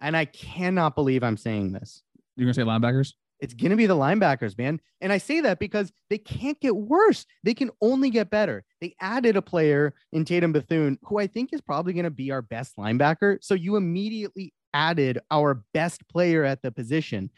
and 0.00 0.16
I 0.16 0.24
cannot 0.24 0.96
believe 0.96 1.22
I'm 1.22 1.36
saying 1.36 1.70
this. 1.70 2.02
You're 2.34 2.48
to 2.48 2.54
say 2.54 2.62
linebackers? 2.62 3.12
It's 3.40 3.54
going 3.54 3.70
to 3.70 3.76
be 3.76 3.86
the 3.86 3.96
linebackers, 3.96 4.58
man. 4.58 4.80
And 5.00 5.12
I 5.12 5.18
say 5.18 5.40
that 5.40 5.58
because 5.58 5.92
they 6.10 6.18
can't 6.18 6.58
get 6.60 6.76
worse. 6.76 7.24
They 7.44 7.54
can 7.54 7.70
only 7.80 8.10
get 8.10 8.30
better. 8.30 8.64
They 8.80 8.96
added 9.00 9.36
a 9.36 9.42
player 9.42 9.94
in 10.12 10.24
Tatum 10.24 10.52
Bethune 10.52 10.98
who 11.02 11.18
I 11.18 11.28
think 11.28 11.52
is 11.52 11.60
probably 11.60 11.92
going 11.92 12.04
to 12.04 12.10
be 12.10 12.30
our 12.30 12.42
best 12.42 12.76
linebacker. 12.76 13.38
So 13.40 13.54
you 13.54 13.76
immediately 13.76 14.52
added 14.74 15.20
our 15.30 15.62
best 15.72 16.08
player 16.08 16.44
at 16.44 16.62
the 16.62 16.72
position. 16.72 17.30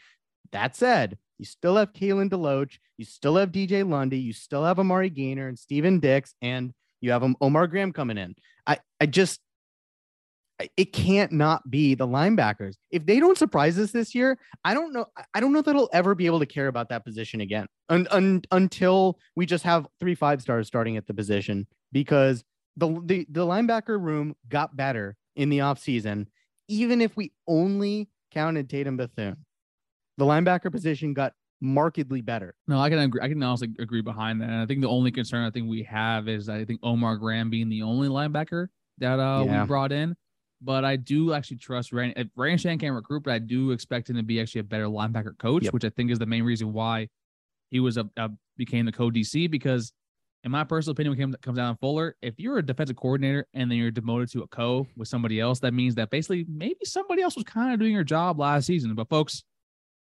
That 0.51 0.75
said, 0.75 1.17
you 1.37 1.45
still 1.45 1.75
have 1.77 1.93
Kalen 1.93 2.29
DeLoach, 2.29 2.77
you 2.97 3.05
still 3.05 3.35
have 3.35 3.51
DJ 3.51 3.87
Lundy, 3.87 4.19
you 4.19 4.33
still 4.33 4.63
have 4.63 4.79
Amari 4.79 5.09
Gainer 5.09 5.47
and 5.47 5.57
Steven 5.57 5.99
Dix, 5.99 6.35
and 6.41 6.73
you 6.99 7.11
have 7.11 7.23
um, 7.23 7.35
Omar 7.41 7.67
Graham 7.67 7.93
coming 7.93 8.17
in. 8.17 8.35
I, 8.67 8.77
I 8.99 9.07
just 9.07 9.39
it 10.77 10.93
can't 10.93 11.31
not 11.31 11.69
be 11.69 11.95
the 11.95 12.07
linebackers. 12.07 12.75
If 12.91 13.05
they 13.05 13.19
don't 13.19 13.37
surprise 13.37 13.77
us 13.79 13.91
this 13.91 14.13
year, 14.15 14.37
I 14.63 14.73
don't 14.73 14.93
know. 14.93 15.05
I 15.33 15.39
don't 15.39 15.53
know 15.53 15.61
that 15.61 15.75
I'll 15.75 15.89
ever 15.93 16.15
be 16.15 16.25
able 16.25 16.39
to 16.39 16.45
care 16.45 16.67
about 16.67 16.89
that 16.89 17.05
position 17.05 17.41
again 17.41 17.67
un, 17.91 18.07
un, 18.09 18.41
until 18.51 19.19
we 19.35 19.45
just 19.45 19.63
have 19.63 19.85
three 19.99 20.15
five 20.15 20.41
stars 20.41 20.65
starting 20.67 20.97
at 20.97 21.05
the 21.05 21.13
position 21.13 21.67
because 21.91 22.43
the, 22.77 22.87
the, 23.05 23.27
the 23.29 23.45
linebacker 23.45 24.01
room 24.01 24.35
got 24.49 24.75
better 24.75 25.15
in 25.35 25.49
the 25.49 25.59
offseason, 25.59 26.25
even 26.67 27.01
if 27.01 27.15
we 27.15 27.31
only 27.47 28.09
counted 28.31 28.69
Tatum 28.69 28.97
Bethune. 28.97 29.37
The 30.17 30.25
linebacker 30.25 30.71
position 30.71 31.13
got 31.13 31.33
markedly 31.59 32.21
better. 32.21 32.55
No, 32.67 32.79
I 32.79 32.89
can 32.89 32.99
agree. 32.99 33.21
I 33.21 33.27
can 33.27 33.43
also 33.43 33.65
agree 33.79 34.01
behind 34.01 34.41
that. 34.41 34.49
And 34.49 34.61
I 34.61 34.65
think 34.65 34.81
the 34.81 34.89
only 34.89 35.11
concern 35.11 35.45
I 35.45 35.51
think 35.51 35.69
we 35.69 35.83
have 35.83 36.27
is 36.27 36.49
I 36.49 36.65
think 36.65 36.79
Omar 36.81 37.17
Graham 37.17 37.49
being 37.49 37.69
the 37.69 37.83
only 37.83 38.07
linebacker 38.07 38.67
that 38.99 39.19
uh, 39.19 39.43
yeah. 39.45 39.61
we 39.61 39.67
brought 39.67 39.91
in 39.91 40.15
but 40.61 40.85
I 40.85 40.95
do 40.95 41.33
actually 41.33 41.57
trust 41.57 41.91
Ryan. 41.91 42.13
If 42.15 42.27
Randy 42.35 42.61
Shannon 42.61 42.79
can 42.79 42.93
recruit, 42.93 43.23
but 43.23 43.33
I 43.33 43.39
do 43.39 43.71
expect 43.71 44.09
him 44.09 44.15
to 44.17 44.23
be 44.23 44.39
actually 44.39 44.61
a 44.61 44.65
better 44.65 44.85
linebacker 44.85 45.37
coach, 45.37 45.63
yep. 45.63 45.73
which 45.73 45.83
I 45.83 45.89
think 45.89 46.11
is 46.11 46.19
the 46.19 46.25
main 46.25 46.43
reason 46.43 46.71
why 46.71 47.07
he 47.69 47.79
was 47.79 47.97
a, 47.97 48.07
a 48.17 48.29
became 48.57 48.85
the 48.85 48.91
co 48.91 49.09
DC. 49.09 49.49
Because 49.49 49.91
in 50.43 50.51
my 50.51 50.63
personal 50.63 50.91
opinion, 50.91 51.17
when 51.17 51.33
it 51.33 51.41
comes 51.41 51.57
down 51.57 51.73
to 51.73 51.79
Fuller, 51.79 52.15
if 52.21 52.39
you're 52.39 52.59
a 52.59 52.65
defensive 52.65 52.95
coordinator 52.95 53.47
and 53.53 53.69
then 53.69 53.77
you're 53.77 53.91
demoted 53.91 54.31
to 54.31 54.43
a 54.43 54.47
co 54.47 54.87
with 54.95 55.07
somebody 55.07 55.39
else, 55.39 55.59
that 55.59 55.73
means 55.73 55.95
that 55.95 56.09
basically 56.09 56.45
maybe 56.47 56.83
somebody 56.83 57.21
else 57.21 57.35
was 57.35 57.45
kind 57.45 57.73
of 57.73 57.79
doing 57.79 57.93
your 57.93 58.03
job 58.03 58.39
last 58.39 58.65
season. 58.65 58.93
But 58.93 59.09
folks, 59.09 59.43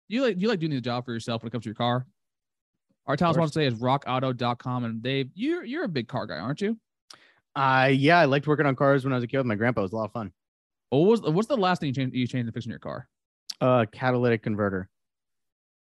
you 0.08 0.22
like 0.22 0.40
you 0.40 0.48
like 0.48 0.58
doing 0.58 0.72
the 0.72 0.80
job 0.80 1.04
for 1.04 1.12
yourself 1.12 1.42
when 1.42 1.48
it 1.48 1.52
comes 1.52 1.64
to 1.64 1.68
your 1.68 1.74
car. 1.74 2.06
Our 3.06 3.16
towns 3.16 3.38
want 3.38 3.52
to 3.52 3.54
say 3.54 3.66
is 3.66 3.74
rockauto.com. 3.74 4.84
And 4.84 5.02
Dave, 5.02 5.30
you're 5.34 5.64
you're 5.64 5.84
a 5.84 5.88
big 5.88 6.08
car 6.08 6.26
guy, 6.26 6.38
aren't 6.38 6.60
you? 6.60 6.76
Uh 7.54 7.90
yeah, 7.92 8.18
I 8.18 8.24
liked 8.26 8.46
working 8.46 8.66
on 8.66 8.76
cars 8.76 9.04
when 9.04 9.12
I 9.12 9.16
was 9.16 9.24
a 9.24 9.26
kid 9.26 9.38
with 9.38 9.46
my 9.46 9.54
grandpa. 9.54 9.80
It 9.80 9.84
was 9.84 9.92
a 9.92 9.96
lot 9.96 10.04
of 10.04 10.12
fun. 10.12 10.32
What 10.90 10.98
was 10.98 11.20
what's 11.22 11.48
the 11.48 11.56
last 11.56 11.80
thing 11.80 11.88
you 11.88 11.94
changed 11.94 12.14
you 12.14 12.26
changed 12.26 12.48
to 12.48 12.52
fix 12.52 12.66
in 12.66 12.70
your 12.70 12.78
car? 12.78 13.08
Uh 13.60 13.86
catalytic 13.90 14.42
converter. 14.42 14.88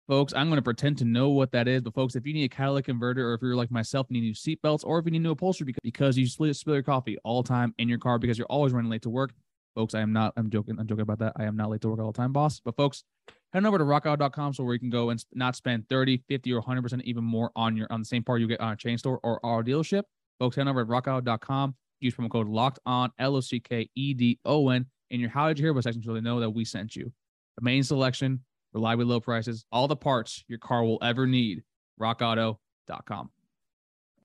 Folks, 0.10 0.34
I'm 0.34 0.48
going 0.48 0.58
to 0.58 0.64
pretend 0.64 0.98
to 0.98 1.06
know 1.06 1.30
what 1.30 1.54
that 1.54 1.70
is, 1.70 1.82
but 1.82 1.94
folks, 1.94 2.18
if 2.18 2.26
you 2.26 2.34
need 2.34 2.44
a 2.44 2.50
catalytic 2.50 2.88
converter, 2.88 3.30
or 3.30 3.36
if 3.36 3.42
you're 3.42 3.56
like 3.56 3.72
myself, 3.72 4.08
you 4.10 4.20
need 4.20 4.28
new 4.28 4.34
seatbelts, 4.34 4.84
or 4.84 5.00
if 5.00 5.06
you 5.06 5.12
need 5.12 5.22
new 5.22 5.32
upholstery 5.32 5.64
because, 5.64 5.80
because 5.82 6.18
you 6.18 6.28
spill, 6.28 6.54
spill 6.54 6.74
your 6.74 6.84
coffee 6.84 7.18
all 7.24 7.42
the 7.42 7.48
time 7.48 7.74
in 7.78 7.88
your 7.88 8.00
car 8.00 8.20
because 8.20 8.38
you're 8.38 8.48
always 8.48 8.74
running 8.74 8.92
late 8.92 9.04
to 9.04 9.10
work, 9.10 9.32
folks, 9.76 9.94
I 9.94 10.02
am 10.02 10.12
not. 10.12 10.34
I'm 10.36 10.50
joking. 10.50 10.78
I'm 10.78 10.88
joking 10.88 11.04
about 11.04 11.20
that. 11.20 11.34
I 11.38 11.46
am 11.46 11.56
not 11.56 11.70
late 11.70 11.80
to 11.82 11.90
work 11.90 12.00
all 12.00 12.12
the 12.12 12.18
time, 12.18 12.34
boss. 12.34 12.60
But 12.60 12.76
folks, 12.76 13.06
head 13.54 13.66
over 13.66 13.78
to 13.78 13.86
rockauto.com 13.86 14.54
so 14.54 14.66
where 14.66 14.74
you 14.74 14.80
can 14.80 14.90
go 14.90 15.10
and 15.10 15.24
not 15.34 15.56
spend 15.56 15.88
30, 15.88 16.24
50, 16.28 16.52
or 16.52 16.60
100 16.60 16.82
percent 16.82 17.04
even 17.06 17.24
more 17.24 17.52
on 17.56 17.78
your 17.78 17.88
on 17.90 18.02
the 18.02 18.06
same 18.06 18.24
part 18.24 18.42
you 18.42 18.48
get 18.48 18.60
on 18.60 18.74
a 18.74 18.76
chain 18.76 18.98
store 18.98 19.22
or 19.24 19.44
our 19.46 19.64
dealership. 19.64 20.04
Folks, 20.38 20.58
head 20.58 20.68
over 20.68 20.84
to 20.84 20.92
rockauto.com. 20.92 21.76
Use 22.04 22.16
promo 22.16 22.30
code 22.30 22.48
locked 22.48 22.80
on 22.86 23.12
L 23.20 23.36
O 23.36 23.40
C 23.42 23.60
K 23.60 23.90
E 23.96 24.14
D 24.14 24.40
O 24.46 24.70
N 24.70 24.86
in 25.10 25.20
your 25.20 25.30
How 25.30 25.48
Did 25.48 25.60
You 25.60 25.66
Hear 25.66 25.72
About 25.72 25.84
section 25.84 26.04
so 26.04 26.14
they 26.14 26.22
know 26.22 26.40
that 26.40 26.50
we 26.50 26.66
sent 26.66 26.96
you. 26.96 27.12
The 27.58 27.64
main 27.64 27.84
selection, 27.84 28.42
reliably 28.74 29.06
low 29.06 29.20
prices, 29.20 29.66
all 29.72 29.88
the 29.88 29.96
parts 29.96 30.44
your 30.48 30.60
car 30.60 30.84
will 30.84 31.00
ever 31.02 31.28
need. 31.28 31.64
RockAuto.com. 32.02 33.30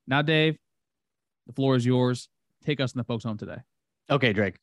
Now, 0.07 0.23
Dave, 0.23 0.57
the 1.47 1.53
floor 1.53 1.77
is 1.77 1.85
yours. 1.85 2.29
Take 2.65 2.81
us 2.81 2.93
in 2.93 2.99
the 2.99 3.05
folks 3.05 3.25
home 3.25 3.37
today. 3.37 3.59
Okay, 4.11 4.33
Drake. 4.33 4.59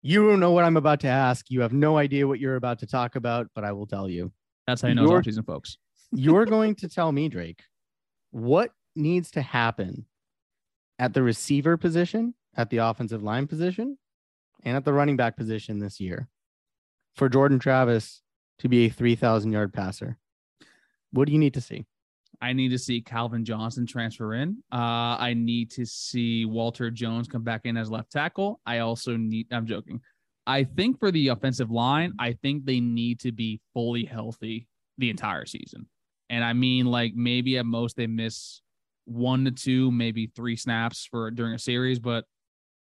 You 0.00 0.28
don't 0.28 0.40
know 0.40 0.52
what 0.52 0.64
I'm 0.64 0.76
about 0.76 1.00
to 1.00 1.08
ask. 1.08 1.50
You 1.50 1.60
have 1.60 1.72
no 1.72 1.98
idea 1.98 2.26
what 2.26 2.40
you're 2.40 2.56
about 2.56 2.78
to 2.80 2.86
talk 2.86 3.16
about, 3.16 3.48
but 3.54 3.64
I 3.64 3.72
will 3.72 3.86
tell 3.86 4.08
you. 4.08 4.32
That's 4.66 4.82
how 4.82 4.88
you 4.88 4.94
know 4.94 5.08
you're, 5.08 5.18
it's 5.18 5.26
season, 5.26 5.44
folks. 5.44 5.76
you're 6.12 6.46
going 6.46 6.74
to 6.76 6.88
tell 6.88 7.12
me, 7.12 7.28
Drake, 7.28 7.62
what 8.30 8.70
needs 8.96 9.30
to 9.32 9.42
happen 9.42 10.06
at 10.98 11.14
the 11.14 11.22
receiver 11.22 11.76
position, 11.76 12.34
at 12.58 12.68
the 12.68 12.78
offensive 12.78 13.22
line 13.22 13.46
position, 13.46 13.96
and 14.64 14.76
at 14.76 14.84
the 14.84 14.92
running 14.92 15.16
back 15.16 15.36
position 15.36 15.78
this 15.78 16.00
year 16.00 16.28
for 17.14 17.28
Jordan 17.28 17.58
Travis 17.58 18.20
to 18.58 18.68
be 18.68 18.86
a 18.86 18.90
3,000 18.90 19.52
yard 19.52 19.72
passer? 19.72 20.18
What 21.12 21.26
do 21.26 21.32
you 21.32 21.38
need 21.38 21.54
to 21.54 21.60
see? 21.60 21.86
I 22.40 22.52
need 22.52 22.68
to 22.68 22.78
see 22.78 23.00
Calvin 23.00 23.44
Johnson 23.44 23.86
transfer 23.86 24.34
in. 24.34 24.62
Uh, 24.72 25.16
I 25.18 25.34
need 25.34 25.70
to 25.72 25.86
see 25.86 26.44
Walter 26.44 26.90
Jones 26.90 27.26
come 27.26 27.42
back 27.42 27.62
in 27.64 27.76
as 27.76 27.90
left 27.90 28.12
tackle. 28.12 28.60
I 28.66 28.78
also 28.78 29.16
need, 29.16 29.46
I'm 29.50 29.66
joking. 29.66 30.00
I 30.46 30.64
think 30.64 30.98
for 30.98 31.10
the 31.10 31.28
offensive 31.28 31.70
line, 31.70 32.12
I 32.18 32.32
think 32.32 32.64
they 32.64 32.80
need 32.80 33.20
to 33.20 33.32
be 33.32 33.60
fully 33.74 34.04
healthy 34.04 34.68
the 34.98 35.10
entire 35.10 35.46
season. 35.46 35.86
And 36.30 36.44
I 36.44 36.52
mean, 36.52 36.86
like 36.86 37.14
maybe 37.14 37.58
at 37.58 37.66
most 37.66 37.96
they 37.96 38.06
miss 38.06 38.62
one 39.04 39.44
to 39.46 39.50
two, 39.50 39.90
maybe 39.90 40.30
three 40.34 40.56
snaps 40.56 41.06
for 41.10 41.30
during 41.30 41.54
a 41.54 41.58
series, 41.58 41.98
but 41.98 42.24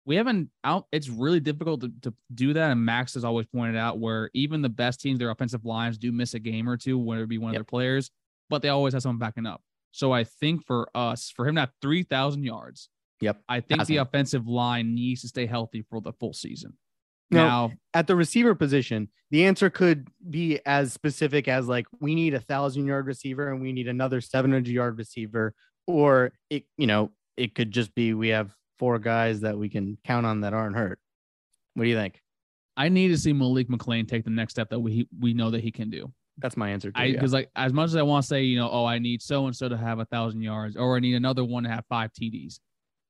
we 0.08 0.16
haven't 0.16 0.50
out. 0.64 0.88
It's 0.94 1.10
really 1.10 1.42
difficult 1.42 1.82
to, 1.82 1.92
to 2.04 2.14
do 2.34 2.54
that. 2.54 2.72
And 2.72 2.84
Max 2.84 3.14
has 3.16 3.26
always 3.26 3.46
pointed 3.46 3.76
out 3.76 4.00
where 4.00 4.32
even 4.34 4.62
the 4.62 4.70
best 4.70 5.02
teams, 5.02 5.20
their 5.20 5.30
offensive 5.30 5.66
lines 5.66 5.98
do 5.98 6.14
miss 6.14 6.34
a 6.34 6.40
game 6.40 6.68
or 6.68 6.78
two, 6.78 6.98
whether 6.98 7.24
it 7.24 7.30
be 7.30 7.38
one 7.38 7.52
yep. 7.52 7.60
of 7.60 7.66
their 7.66 7.70
players, 7.70 8.10
but 8.50 8.62
they 8.62 8.70
always 8.70 8.94
have 8.94 9.04
someone 9.04 9.20
backing 9.20 9.46
up. 9.46 9.62
So 9.92 10.14
I 10.14 10.24
think 10.24 10.66
for 10.66 10.90
us, 10.96 11.30
for 11.36 11.46
him 11.46 11.56
to 11.56 11.62
have 11.62 11.72
3,000 11.82 12.42
yards, 12.42 12.88
yep, 13.20 13.42
I 13.50 13.60
think 13.60 13.86
the 13.86 13.98
offensive 13.98 14.48
line 14.48 14.96
needs 14.96 15.22
to 15.22 15.28
stay 15.28 15.46
healthy 15.46 15.84
for 15.90 16.00
the 16.00 16.14
full 16.14 16.34
season. 16.34 16.78
Now, 17.30 17.68
now, 17.68 17.74
at 17.94 18.08
the 18.08 18.16
receiver 18.16 18.56
position, 18.56 19.10
the 19.32 19.44
answer 19.46 19.70
could 19.70 20.08
be 20.30 20.62
as 20.66 20.94
specific 20.94 21.50
as 21.50 21.68
like 21.68 21.86
we 22.00 22.16
need 22.16 22.34
a 22.34 22.40
thousand 22.40 22.86
yard 22.86 23.08
receiver 23.08 23.52
and 23.52 23.62
we 23.62 23.74
need 23.74 23.90
another 23.90 24.22
700 24.22 24.72
yard 24.72 24.98
receiver, 24.98 25.54
or 25.86 26.32
it, 26.50 26.64
you 26.78 26.88
know, 26.88 27.12
it 27.36 27.54
could 27.54 27.72
just 27.72 27.94
be 27.94 28.14
we 28.14 28.30
have 28.30 28.50
four 28.80 29.00
guys 29.00 29.42
that 29.42 29.58
we 29.58 29.70
can 29.70 29.98
count 30.04 30.26
on 30.26 30.42
that 30.42 30.54
aren't 30.54 30.76
hurt. 30.76 31.00
What 31.74 31.84
do 31.84 31.90
you 31.90 31.96
think? 31.96 32.22
I 32.76 32.90
need 32.90 33.10
to 33.10 33.18
see 33.18 33.34
Malik 33.34 33.70
McClain 33.70 34.08
take 34.08 34.24
the 34.24 34.30
next 34.30 34.54
step 34.54 34.70
that 34.70 34.80
we 34.80 35.08
we 35.20 35.34
know 35.34 35.50
that 35.52 35.64
he 35.64 35.72
can 35.72 35.90
do. 35.90 36.12
That's 36.38 36.56
my 36.56 36.70
answer. 36.70 36.92
I 36.94 37.12
because 37.12 37.34
yeah. 37.34 37.40
like 37.40 37.50
as 37.56 37.74
much 37.74 37.88
as 37.88 37.96
I 37.96 38.04
want 38.04 38.24
to 38.24 38.28
say, 38.28 38.44
you 38.44 38.58
know, 38.58 38.70
oh, 38.72 38.86
I 38.86 39.00
need 39.00 39.22
so 39.22 39.48
and 39.48 39.56
so 39.56 39.68
to 39.68 39.78
have 39.78 40.00
a 40.00 40.06
thousand 40.06 40.42
yards, 40.42 40.76
or 40.76 40.96
I 40.96 41.00
need 41.00 41.16
another 41.16 41.44
one 41.44 41.64
to 41.64 41.70
have 41.70 41.86
five 41.90 42.12
TDs. 42.14 42.60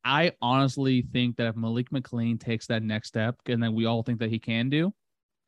I 0.06 0.32
honestly 0.41 1.01
think 1.12 1.36
that 1.36 1.47
if 1.47 1.56
Malik 1.58 1.89
McClain 1.89 2.39
takes 2.39 2.67
that 2.67 2.82
next 2.82 3.10
step, 3.10 3.36
and 3.45 3.62
then 3.62 3.73
we 3.73 3.86
all 3.86 4.03
think 4.03 4.19
that 4.19 4.30
he 4.30 4.39
can 4.39 4.69
do, 4.69 4.93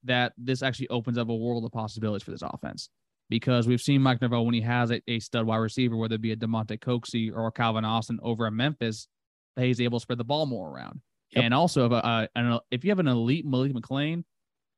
that 0.04 0.34
this 0.38 0.62
actually 0.62 0.90
opens 0.90 1.18
up 1.18 1.30
a 1.30 1.36
world 1.36 1.64
of 1.64 1.72
possibilities 1.72 2.24
for 2.24 2.32
this 2.32 2.44
offense. 2.44 2.90
Because 3.30 3.68
we've 3.68 3.80
seen 3.80 4.02
Mike 4.02 4.22
Norvell 4.22 4.44
when 4.44 4.56
he 4.56 4.62
has 4.62 4.92
a, 4.92 5.02
a 5.08 5.20
stud 5.20 5.46
wide 5.46 5.58
receiver, 5.58 5.96
whether 5.96 6.16
it 6.16 6.22
be 6.22 6.32
a 6.32 6.36
Damonte 6.36 6.80
Coxie 6.80 7.32
or 7.34 7.52
Calvin 7.52 7.86
Austin 7.86 8.20
over 8.24 8.48
at 8.48 8.54
Memphis, 8.54 9.08
that 9.08 9.19
he's 9.56 9.82
able 9.82 10.00
to 10.00 10.04
spread 10.04 10.18
the 10.18 10.24
ball 10.24 10.46
more 10.46 10.70
around. 10.70 11.02
Yep. 11.32 11.44
And 11.44 11.54
also, 11.54 11.86
if, 11.86 11.92
uh, 11.92 12.60
if 12.72 12.84
you 12.84 12.92
have 12.92 13.00
an 13.00 13.08
elite 13.08 13.46
Malik 13.46 13.74
McClain 13.74 14.24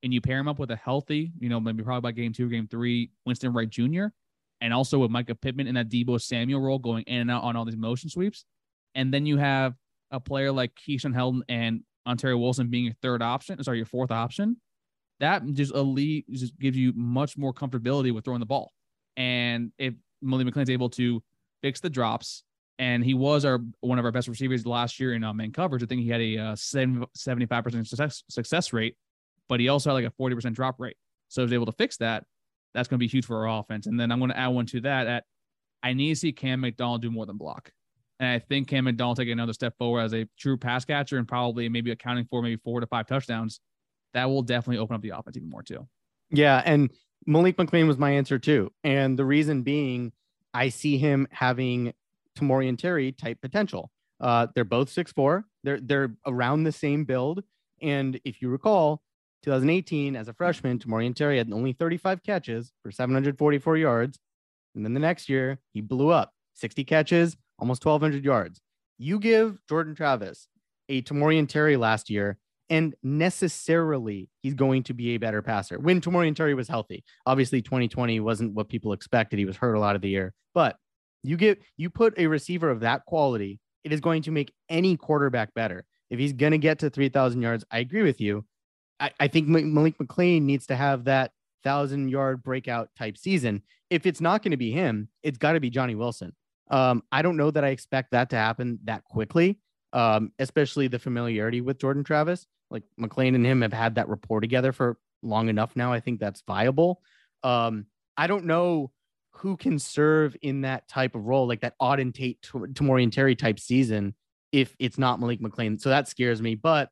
and 0.04 0.14
you 0.14 0.20
pair 0.20 0.38
him 0.38 0.48
up 0.48 0.60
with 0.60 0.72
a 0.72 0.76
healthy, 0.76 1.32
you 1.40 1.50
know, 1.50 1.60
maybe 1.60 1.84
probably 1.84 2.02
by 2.02 2.12
game 2.12 2.34
two, 2.34 2.50
game 2.50 2.68
three, 2.68 3.12
Winston 3.26 3.54
Wright 3.54 3.70
Jr., 3.70 4.06
and 4.60 4.74
also 4.74 5.00
with 5.00 5.10
Micah 5.10 5.36
Pittman 5.36 5.68
in 5.68 5.76
that 5.76 5.90
Deebo 5.90 6.22
Samuel 6.22 6.62
role 6.62 6.78
going 6.78 7.04
in 7.04 7.22
and 7.22 7.32
out 7.32 7.44
on 7.44 7.56
all 7.56 7.66
these 7.66 7.78
motion 7.78 8.10
sweeps, 8.10 8.46
and 8.96 9.14
then 9.14 9.26
you 9.26 9.38
have 9.38 9.76
a 10.12 10.20
player 10.20 10.52
like 10.52 10.76
Keyshawn 10.76 11.16
Helton 11.16 11.42
and 11.48 11.82
Ontario 12.06 12.38
Wilson 12.38 12.68
being 12.68 12.86
your 12.86 12.94
third 13.02 13.22
option, 13.22 13.64
sorry, 13.64 13.78
your 13.78 13.86
fourth 13.86 14.12
option, 14.12 14.58
that 15.20 15.46
just 15.54 15.74
elite 15.74 16.26
just 16.32 16.58
gives 16.60 16.76
you 16.76 16.94
much 16.96 17.38
more 17.38 17.54
comfortability 17.54 18.14
with 18.14 18.26
throwing 18.26 18.40
the 18.40 18.46
ball. 18.46 18.74
And 19.16 19.72
if 19.78 19.94
Malik 20.22 20.48
McClain's 20.48 20.70
able 20.70 20.90
to 20.92 21.24
fix 21.62 21.80
the 21.80 21.90
drops, 21.90 22.44
and 22.82 23.06
he 23.06 23.14
was 23.14 23.46
our 23.46 23.60
one 23.82 24.00
of 24.00 24.06
our 24.06 24.12
best 24.12 24.28
receivers 24.28 24.66
last 24.66 25.00
year 25.00 25.14
in 25.14 25.22
man 25.38 25.52
coverage. 25.52 25.84
I 25.84 25.86
think 25.86 26.02
he 26.02 26.10
had 26.10 26.20
a 26.20 26.38
uh, 26.40 26.56
75% 26.56 27.88
success, 27.88 28.24
success 28.28 28.74
rate, 28.74 28.98
but 29.48 29.60
he 29.60 29.70
also 29.70 29.92
had 29.92 30.04
like 30.04 30.12
a 30.12 30.22
40% 30.22 30.54
drop 30.54 30.80
rate. 30.80 30.98
So 31.28 31.42
he 31.42 31.44
was 31.44 31.54
able 31.54 31.68
to 31.68 31.74
fix 31.74 31.98
that. 31.98 32.26
That's 32.74 32.88
going 32.88 32.98
to 32.98 33.00
be 33.00 33.08
huge 33.08 33.28
for 33.28 33.48
our 33.48 33.60
offense. 33.60 33.86
And 33.86 34.00
then 34.00 34.12
I'm 34.12 34.18
going 34.18 34.32
to 34.32 34.38
add 34.38 34.48
one 34.48 34.66
to 34.66 34.82
that. 34.82 35.06
At 35.06 35.26
I 35.84 35.94
need 35.94 36.10
to 36.10 36.16
see 36.16 36.32
Cam 36.32 36.62
McDonald 36.62 37.04
do 37.04 37.12
more 37.12 37.28
than 37.28 37.38
block. 37.38 37.72
And 38.20 38.30
I 38.30 38.40
think 38.40 38.68
Cam 38.68 38.86
McDonald 38.86 39.18
take 39.18 39.30
another 39.30 39.54
step 39.54 39.76
forward 39.78 40.02
as 40.02 40.16
a 40.16 40.28
true 40.40 40.58
pass 40.58 40.84
catcher 40.84 41.20
and 41.20 41.28
probably 41.28 41.70
maybe 41.70 41.92
accounting 41.92 42.26
for 42.32 42.42
maybe 42.42 42.60
four 42.64 42.80
to 42.80 42.88
five 42.88 43.06
touchdowns. 43.06 43.60
That 44.16 44.26
will 44.26 44.42
definitely 44.42 44.80
open 44.80 44.96
up 44.96 45.04
the 45.04 45.12
offense 45.12 45.38
even 45.38 45.52
more 45.52 45.62
too. 45.62 45.88
Yeah. 46.32 46.64
And 46.66 46.90
Malik 47.28 47.58
McClain 47.58 47.88
was 47.88 48.00
my 48.00 48.10
answer 48.10 48.40
too. 48.40 48.72
And 48.84 49.20
the 49.20 49.26
reason 49.26 49.62
being, 49.62 50.14
I 50.52 50.70
see 50.70 50.98
him 50.98 51.28
having 51.30 51.94
Tamorrion 52.38 52.78
Terry 52.78 53.12
type 53.12 53.40
potential. 53.42 53.92
Uh, 54.20 54.48
they're 54.54 54.64
both 54.64 54.90
six 54.90 55.12
four. 55.12 55.46
They're 55.64 55.80
they're 55.80 56.16
around 56.26 56.64
the 56.64 56.72
same 56.72 57.06
build. 57.06 57.44
And 57.82 58.20
if 58.24 58.42
you 58.42 58.50
recall, 58.50 59.02
2018 59.44 60.16
as 60.16 60.28
a 60.28 60.34
freshman, 60.34 60.78
Tamorrion 60.78 61.16
Terry 61.16 61.38
had 61.38 61.52
only 61.52 61.74
35 61.74 62.24
catches 62.24 62.72
for 62.84 62.92
744 62.92 63.78
yards. 63.78 64.20
And 64.76 64.86
then 64.86 64.94
the 64.94 65.00
next 65.00 65.28
year, 65.28 65.60
he 65.74 65.82
blew 65.82 66.10
up 66.10 66.32
60 66.54 66.84
catches, 66.84 67.36
almost 67.58 67.84
1,200 67.84 68.24
yards. 68.24 68.62
You 68.98 69.20
give 69.20 69.58
Jordan 69.68 69.96
Travis 69.96 70.48
a 70.90 71.02
Tamorrion 71.02 71.48
Terry 71.48 71.76
last 71.76 72.10
year, 72.10 72.38
and 72.70 72.94
necessarily 73.02 74.30
he's 74.42 74.54
going 74.54 74.84
to 74.84 74.94
be 74.94 75.10
a 75.10 75.18
better 75.18 75.42
passer 75.42 75.80
when 75.80 76.02
Tamorrion 76.02 76.36
Terry 76.36 76.54
was 76.54 76.68
healthy. 76.68 77.04
Obviously, 77.26 77.62
2020 77.62 78.20
wasn't 78.20 78.54
what 78.54 78.70
people 78.70 78.94
expected. 78.94 79.40
He 79.40 79.46
was 79.46 79.58
hurt 79.58 79.74
a 79.74 79.80
lot 79.80 79.96
of 79.96 80.02
the 80.02 80.10
year, 80.10 80.34
but 80.54 80.78
you 81.24 81.38
get 81.38 81.62
you 81.78 81.90
put 81.90 82.18
a 82.18 82.28
receiver 82.28 82.70
of 82.70 82.82
that 82.82 83.06
quality, 83.06 83.60
it 83.84 83.94
is 83.94 84.00
going 84.00 84.24
to 84.24 84.32
make 84.32 84.54
any 84.70 84.98
quarterback 84.98 85.54
better. 85.54 85.86
If 86.10 86.20
he's 86.20 86.34
going 86.34 86.52
to 86.52 86.58
get 86.58 86.80
to 86.80 86.90
3,000 86.90 87.42
yards, 87.42 87.64
I 87.72 87.80
agree 87.80 88.04
with 88.04 88.20
you. 88.20 88.46
I, 89.00 89.12
I 89.20 89.28
think 89.28 89.48
Malik 89.48 89.98
McClain 89.98 90.44
needs 90.44 90.68
to 90.68 90.76
have 90.76 91.06
that 91.06 91.32
thousand 91.64 92.10
yard 92.10 92.44
breakout 92.44 92.90
type 92.98 93.18
season. 93.18 93.64
If 93.90 94.06
it's 94.06 94.22
not 94.22 94.44
going 94.44 94.52
to 94.52 94.58
be 94.58 94.72
him, 94.72 95.10
it's 95.24 95.38
got 95.38 95.54
to 95.54 95.60
be 95.60 95.70
Johnny 95.70 95.96
Wilson. 95.96 96.34
Um, 96.70 97.04
I 97.12 97.22
don't 97.22 97.38
know 97.38 97.52
that 97.52 97.64
I 97.64 97.70
expect 97.70 98.12
that 98.12 98.30
to 98.30 98.36
happen 98.38 98.80
that 98.86 99.04
quickly, 99.04 99.60
um, 99.94 100.32
especially 100.40 100.88
the 100.88 101.00
familiarity 101.00 101.62
with 101.62 101.80
Jordan 101.80 102.04
Travis. 102.04 102.46
Like 102.70 102.84
McClain 103.00 103.36
and 103.36 103.46
him 103.46 103.62
have 103.62 103.74
had 103.74 103.96
that 103.96 104.08
rapport 104.08 104.40
together 104.40 104.72
for 104.72 104.98
long 105.22 105.50
enough 105.50 105.76
now. 105.76 105.92
I 105.92 106.00
think 106.00 106.20
that's 106.20 106.44
viable. 106.48 107.02
Um, 107.44 107.88
I 108.16 108.28
don't 108.28 108.46
know 108.46 108.92
who 109.32 109.58
can 109.58 109.80
serve 109.80 110.36
in 110.42 110.62
that 110.62 110.88
type 110.88 111.16
of 111.16 111.26
role, 111.26 111.48
like 111.48 111.62
that 111.62 111.76
Auden 111.82 112.14
Tate, 112.14 112.42
Tamorrion 112.42 113.12
Terry 113.12 113.36
type 113.36 113.60
season, 113.60 114.14
if 114.52 114.76
it's 114.80 114.98
not 114.98 115.20
Malik 115.20 115.40
McClain. 115.40 115.80
So 115.80 115.90
that 115.90 116.08
scares 116.08 116.42
me. 116.42 116.56
But 116.56 116.90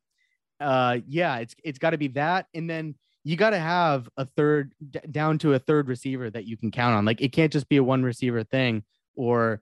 uh, 0.59 0.99
yeah, 1.07 1.37
it's 1.37 1.55
it's 1.63 1.79
got 1.79 1.91
to 1.91 1.97
be 1.97 2.09
that, 2.09 2.47
and 2.53 2.69
then 2.69 2.95
you 3.23 3.35
got 3.35 3.51
to 3.51 3.59
have 3.59 4.09
a 4.17 4.25
third 4.25 4.73
d- 4.89 4.99
down 5.11 5.37
to 5.39 5.53
a 5.53 5.59
third 5.59 5.87
receiver 5.87 6.29
that 6.29 6.45
you 6.45 6.57
can 6.57 6.71
count 6.71 6.95
on. 6.95 7.05
Like 7.05 7.21
it 7.21 7.31
can't 7.31 7.51
just 7.51 7.69
be 7.69 7.77
a 7.77 7.83
one 7.83 8.03
receiver 8.03 8.43
thing, 8.43 8.83
or 9.15 9.61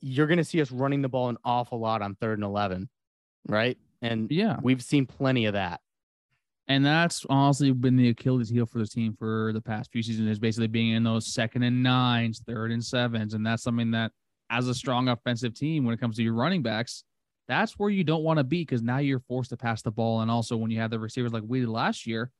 you're 0.00 0.26
going 0.26 0.38
to 0.38 0.44
see 0.44 0.60
us 0.60 0.70
running 0.70 1.02
the 1.02 1.08
ball 1.08 1.28
an 1.28 1.38
awful 1.44 1.78
lot 1.78 2.02
on 2.02 2.14
third 2.16 2.38
and 2.38 2.44
11, 2.44 2.88
right? 3.48 3.78
And 4.02 4.30
yeah, 4.30 4.56
we've 4.62 4.82
seen 4.82 5.06
plenty 5.06 5.46
of 5.46 5.54
that. 5.54 5.80
And 6.68 6.84
that's 6.84 7.24
honestly 7.30 7.70
been 7.70 7.96
the 7.96 8.08
Achilles 8.08 8.48
heel 8.48 8.66
for 8.66 8.78
the 8.78 8.86
team 8.86 9.14
for 9.16 9.52
the 9.52 9.60
past 9.60 9.92
few 9.92 10.02
seasons 10.02 10.28
is 10.28 10.38
basically 10.38 10.66
being 10.66 10.92
in 10.92 11.04
those 11.04 11.32
second 11.32 11.62
and 11.62 11.82
nines, 11.82 12.42
third 12.44 12.72
and 12.72 12.84
sevens. 12.84 13.34
And 13.34 13.46
that's 13.46 13.62
something 13.62 13.92
that, 13.92 14.12
as 14.50 14.68
a 14.68 14.74
strong 14.74 15.08
offensive 15.08 15.54
team, 15.54 15.84
when 15.84 15.94
it 15.94 16.00
comes 16.00 16.16
to 16.16 16.22
your 16.22 16.34
running 16.34 16.62
backs, 16.62 17.04
that's 17.48 17.78
where 17.78 17.90
you 17.90 18.04
don't 18.04 18.24
want 18.24 18.38
to 18.38 18.44
be 18.44 18.62
because 18.62 18.82
now 18.82 18.98
you're 18.98 19.20
forced 19.20 19.50
to 19.50 19.56
pass 19.56 19.82
the 19.82 19.90
ball. 19.90 20.20
And 20.20 20.30
also, 20.30 20.56
when 20.56 20.70
you 20.70 20.80
have 20.80 20.90
the 20.90 20.98
receivers 20.98 21.32
like 21.32 21.42
we 21.46 21.60
did 21.60 21.68
last 21.68 22.06
year, 22.06 22.30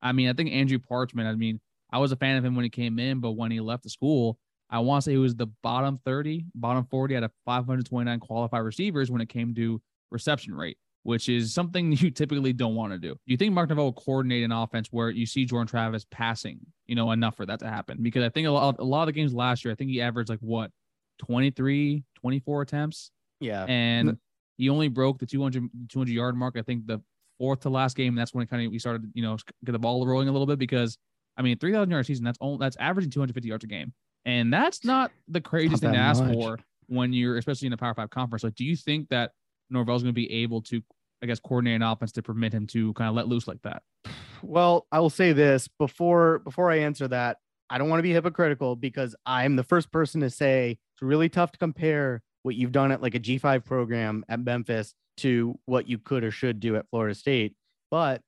I 0.00 0.12
mean, 0.12 0.28
I 0.28 0.32
think 0.32 0.50
Andrew 0.50 0.78
Parchment, 0.78 1.28
I 1.28 1.34
mean, 1.34 1.60
I 1.90 1.98
was 1.98 2.12
a 2.12 2.16
fan 2.16 2.36
of 2.36 2.44
him 2.44 2.54
when 2.54 2.64
he 2.64 2.70
came 2.70 2.98
in, 2.98 3.20
but 3.20 3.32
when 3.32 3.50
he 3.50 3.60
left 3.60 3.82
the 3.82 3.90
school, 3.90 4.38
I 4.70 4.78
want 4.78 5.02
to 5.02 5.04
say 5.04 5.12
he 5.12 5.18
was 5.18 5.34
the 5.36 5.48
bottom 5.62 6.00
30, 6.04 6.46
bottom 6.54 6.86
40 6.86 7.16
out 7.16 7.24
of 7.24 7.32
529 7.44 8.20
qualified 8.20 8.62
receivers 8.62 9.10
when 9.10 9.20
it 9.20 9.28
came 9.28 9.54
to 9.54 9.80
reception 10.10 10.54
rate, 10.54 10.78
which 11.02 11.28
is 11.28 11.52
something 11.52 11.92
you 11.96 12.10
typically 12.10 12.52
don't 12.52 12.74
want 12.74 12.92
to 12.92 12.98
do. 12.98 13.10
Do 13.10 13.20
you 13.26 13.36
think 13.36 13.52
Mark 13.52 13.68
Norvell 13.68 13.86
will 13.86 13.92
coordinate 13.92 14.44
an 14.44 14.52
offense 14.52 14.88
where 14.90 15.10
you 15.10 15.26
see 15.26 15.44
Jordan 15.44 15.66
Travis 15.66 16.06
passing, 16.10 16.60
you 16.86 16.94
know, 16.94 17.10
enough 17.12 17.36
for 17.36 17.46
that 17.46 17.60
to 17.60 17.68
happen? 17.68 17.98
Because 18.02 18.24
I 18.24 18.28
think 18.28 18.46
a 18.46 18.50
lot, 18.50 18.78
a 18.78 18.84
lot 18.84 19.02
of 19.02 19.06
the 19.06 19.12
games 19.12 19.34
last 19.34 19.64
year, 19.64 19.72
I 19.72 19.74
think 19.74 19.90
he 19.90 20.00
averaged 20.00 20.30
like 20.30 20.40
what, 20.40 20.70
23, 21.18 22.04
24 22.16 22.62
attempts. 22.62 23.10
Yeah. 23.40 23.64
And 23.68 24.18
he 24.56 24.68
only 24.68 24.88
broke 24.88 25.18
the 25.18 25.26
200, 25.26 25.68
200 25.88 26.12
yard 26.12 26.36
mark. 26.36 26.56
I 26.56 26.62
think 26.62 26.86
the 26.86 27.00
fourth 27.38 27.60
to 27.60 27.70
last 27.70 27.96
game. 27.96 28.14
That's 28.14 28.32
when 28.32 28.42
it 28.42 28.50
kind 28.50 28.64
of 28.64 28.70
we 28.70 28.78
started, 28.78 29.10
you 29.14 29.22
know, 29.22 29.36
get 29.64 29.72
the 29.72 29.78
ball 29.78 30.06
rolling 30.06 30.28
a 30.28 30.32
little 30.32 30.46
bit 30.46 30.58
because 30.58 30.98
I 31.36 31.42
mean, 31.42 31.58
3,000 31.58 31.90
yard 31.90 32.06
season, 32.06 32.24
that's 32.24 32.38
only, 32.40 32.58
that's 32.58 32.76
averaging 32.76 33.10
250 33.10 33.48
yards 33.48 33.64
a 33.64 33.66
game. 33.66 33.92
And 34.24 34.52
that's 34.52 34.84
not 34.84 35.10
the 35.28 35.40
craziest 35.40 35.82
thing 35.82 35.92
to 35.92 35.98
ask 35.98 36.22
much. 36.22 36.34
for 36.34 36.58
when 36.86 37.12
you're, 37.12 37.38
especially 37.38 37.66
in 37.66 37.72
a 37.72 37.76
Power 37.76 37.94
Five 37.94 38.10
conference. 38.10 38.44
Like, 38.44 38.54
do 38.54 38.64
you 38.64 38.76
think 38.76 39.08
that 39.08 39.32
Norvell's 39.72 40.02
going 40.02 40.14
to 40.14 40.20
be 40.20 40.30
able 40.32 40.62
to, 40.62 40.82
I 41.22 41.26
guess, 41.26 41.40
coordinate 41.40 41.76
an 41.76 41.82
offense 41.82 42.12
to 42.12 42.22
permit 42.22 42.52
him 42.52 42.66
to 42.68 42.92
kind 42.94 43.08
of 43.08 43.14
let 43.14 43.28
loose 43.28 43.48
like 43.48 43.62
that? 43.62 43.82
Well, 44.42 44.86
I 44.90 45.00
will 45.00 45.10
say 45.10 45.32
this 45.32 45.68
before 45.68 46.40
before 46.40 46.70
I 46.70 46.80
answer 46.80 47.08
that. 47.08 47.38
I 47.70 47.78
don't 47.78 47.88
want 47.88 48.00
to 48.00 48.04
be 48.04 48.12
hypocritical 48.12 48.76
because 48.76 49.16
I'm 49.24 49.56
the 49.56 49.64
first 49.64 49.90
person 49.90 50.20
to 50.20 50.30
say 50.30 50.78
it's 50.94 51.02
really 51.02 51.28
tough 51.28 51.52
to 51.52 51.58
compare 51.58 52.22
what 52.42 52.54
you've 52.54 52.72
done 52.72 52.92
at 52.92 53.00
like 53.00 53.14
a 53.14 53.20
G5 53.20 53.64
program 53.64 54.24
at 54.28 54.40
Memphis 54.40 54.94
to 55.18 55.58
what 55.64 55.88
you 55.88 55.98
could 55.98 56.24
or 56.24 56.30
should 56.30 56.60
do 56.60 56.76
at 56.76 56.88
Florida 56.90 57.14
State. 57.14 57.54
But 57.90 58.20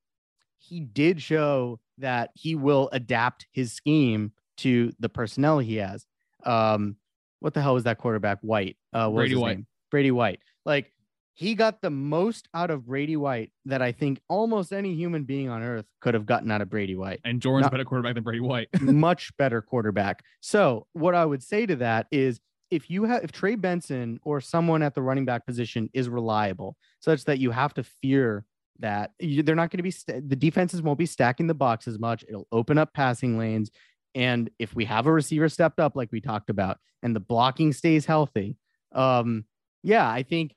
he 0.59 0.81
did 0.81 1.21
show 1.21 1.81
that 1.99 2.31
he 2.35 2.55
will 2.55 2.89
adapt 2.93 3.47
his 3.53 3.73
scheme 3.73 4.33
to 4.59 4.93
the 4.99 5.09
personnel 5.09 5.59
he 5.59 5.77
has. 5.77 6.07
Um, 6.45 6.97
what 7.41 7.55
the 7.55 7.61
hell 7.61 7.75
was 7.75 7.85
that 7.85 7.99
quarterback? 7.99 8.39
White. 8.41 8.77
Uh, 8.93 9.11
Brady 9.11 9.35
White. 9.35 9.57
name? 9.57 9.67
Brady 9.91 10.11
White. 10.11 10.41
Like 10.65 10.93
he 11.35 11.57
got 11.57 11.83
the 11.83 11.91
most 11.91 12.49
out 12.55 12.71
of 12.71 12.87
Brady 12.87 13.17
White 13.17 13.51
that 13.65 13.83
I 13.83 13.91
think 13.91 14.21
almost 14.29 14.73
any 14.73 14.95
human 14.95 15.25
being 15.25 15.49
on 15.49 15.63
earth 15.63 15.85
could 16.01 16.15
have 16.15 16.27
gotten 16.27 16.51
out 16.51 16.61
of 16.61 16.71
Brady 16.71 16.95
White. 16.95 17.21
And 17.25 17.43
Jordan's 17.43 17.65
Not- 17.65 17.73
a 17.73 17.77
better 17.77 17.85
quarterback 17.85 18.15
than 18.15 18.23
Brady 18.23 18.41
White. 18.41 18.69
much 18.81 19.37
better 19.37 19.61
quarterback. 19.61 20.23
So 20.41 20.87
what 20.93 21.15
I 21.17 21.25
would 21.25 21.43
say 21.43 21.67
to 21.67 21.77
that 21.77 22.07
is 22.13 22.41
if 22.71 22.89
you 22.89 23.05
have 23.05 23.25
if 23.25 23.33
Trey 23.33 23.57
Benson 23.57 24.21
or 24.23 24.41
someone 24.41 24.83
at 24.83 24.95
the 24.95 25.03
running 25.03 25.25
back 25.25 25.45
position 25.45 25.91
is 25.93 26.09
reliable, 26.09 26.77
such 27.01 27.25
that 27.25 27.39
you 27.39 27.51
have 27.51 27.75
to 27.75 27.83
fear 27.83 28.45
that 28.79 29.11
you, 29.19 29.43
they're 29.43 29.55
not 29.55 29.71
going 29.71 29.79
to 29.79 29.83
be 29.85 29.91
st- 29.91 30.29
the 30.29 30.37
defenses 30.37 30.83
won't 30.83 30.99
be 30.99 31.07
stacking 31.07 31.47
the 31.49 31.55
box 31.55 31.87
as 31.89 31.99
much. 31.99 32.25
It'll 32.29 32.49
open 32.53 32.79
up 32.79 32.93
passing 32.95 33.39
lanes, 33.39 33.71
and 34.15 34.51
if 34.59 34.75
we 34.75 34.85
have 34.87 35.07
a 35.07 35.13
receiver 35.13 35.49
stepped 35.49 35.79
up 35.79 35.95
like 35.97 36.11
we 36.11 36.21
talked 36.21 36.49
about, 36.51 36.79
and 37.03 37.15
the 37.15 37.21
blocking 37.21 37.73
stays 37.73 38.07
healthy, 38.07 38.57
um, 38.93 39.45
yeah, 39.83 40.09
I 40.09 40.23
think. 40.23 40.55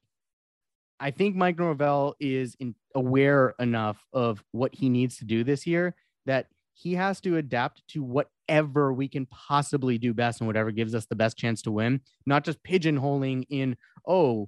I 1.00 1.12
think 1.12 1.36
Mike 1.36 1.60
Norvell 1.60 2.16
is 2.20 2.56
in, 2.60 2.76
aware 2.96 3.54
enough 3.60 4.04
of 4.14 4.44
what 4.52 4.74
he 4.74 4.90
needs 4.90 5.18
to 5.18 5.26
do 5.26 5.44
this 5.44 5.68
year 5.68 5.96
that 6.26 6.48
he 6.74 6.94
has 6.94 7.20
to 7.22 7.38
adapt 7.38 7.88
to 7.88 8.04
whatever 8.04 8.94
we 8.94 9.08
can 9.08 9.26
possibly 9.28 9.98
do 9.98 10.14
best 10.14 10.42
and 10.42 10.48
whatever 10.48 10.72
gives 10.72 10.94
us 10.94 11.06
the 11.08 11.16
best 11.16 11.38
chance 11.38 11.62
to 11.64 11.72
win, 11.72 12.02
not 12.26 12.44
just 12.44 12.62
pigeonholing 12.64 13.46
in, 13.50 13.76
oh, 14.08 14.48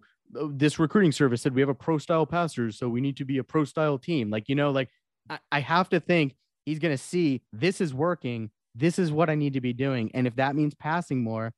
this 0.51 0.77
recruiting 0.77 1.11
service 1.11 1.41
said 1.41 1.55
we 1.55 1.61
have 1.61 1.69
a 1.69 1.75
pro 1.75 1.97
style 1.97 2.25
passers, 2.25 2.77
so 2.77 2.87
we 2.87 3.01
need 3.01 3.17
to 3.17 3.25
be 3.25 3.39
a 3.39 3.43
pro 3.43 3.65
style 3.65 3.97
team. 3.97 4.29
Like, 4.29 4.47
you 4.47 4.55
know, 4.55 4.69
like 4.69 4.89
I, 5.29 5.39
I 5.51 5.59
have 5.61 5.89
to 5.89 5.99
think 5.99 6.35
he's 6.65 6.77
going 6.77 6.93
to 6.93 7.03
see 7.03 7.41
this 7.51 7.81
is 7.81 7.95
working. 7.95 8.51
This 8.75 8.99
is 8.99 9.11
what 9.11 9.29
I 9.29 9.35
need 9.35 9.53
to 9.53 9.61
be 9.61 9.73
doing. 9.73 10.11
And 10.13 10.27
if 10.27 10.35
that 10.35 10.55
means 10.55 10.75
passing 10.75 11.23
more, 11.23 11.53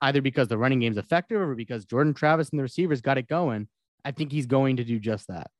either 0.00 0.22
because 0.22 0.46
the 0.46 0.58
running 0.58 0.78
game's 0.78 0.96
effective 0.96 1.40
or 1.40 1.56
because 1.56 1.84
Jordan 1.84 2.14
Travis 2.14 2.50
and 2.50 2.58
the 2.58 2.62
receivers 2.62 3.00
got 3.00 3.18
it 3.18 3.26
going, 3.26 3.66
I 4.04 4.10
think 4.10 4.32
he's 4.32 4.46
going 4.46 4.76
to 4.76 4.84
do 4.84 4.98
just 4.98 5.28
that. 5.28 5.50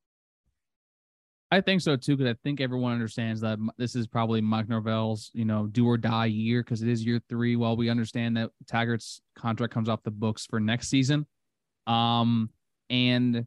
I 1.50 1.60
think 1.60 1.82
so 1.82 1.96
too, 1.96 2.16
because 2.16 2.32
I 2.32 2.36
think 2.42 2.60
everyone 2.60 2.92
understands 2.92 3.40
that 3.42 3.58
this 3.78 3.94
is 3.94 4.06
probably 4.06 4.40
Mike 4.40 4.68
Norvell's, 4.68 5.30
you 5.34 5.44
know, 5.44 5.66
do 5.66 5.86
or 5.86 5.96
die 5.96 6.26
year 6.26 6.62
because 6.62 6.82
it 6.82 6.88
is 6.88 7.04
year 7.04 7.20
three. 7.28 7.54
While 7.54 7.76
we 7.76 7.88
understand 7.90 8.36
that 8.36 8.50
Taggart's 8.66 9.20
contract 9.36 9.72
comes 9.72 9.88
off 9.88 10.02
the 10.02 10.10
books 10.10 10.46
for 10.46 10.58
next 10.58 10.88
season, 10.88 11.26
um, 11.86 12.50
and 12.90 13.46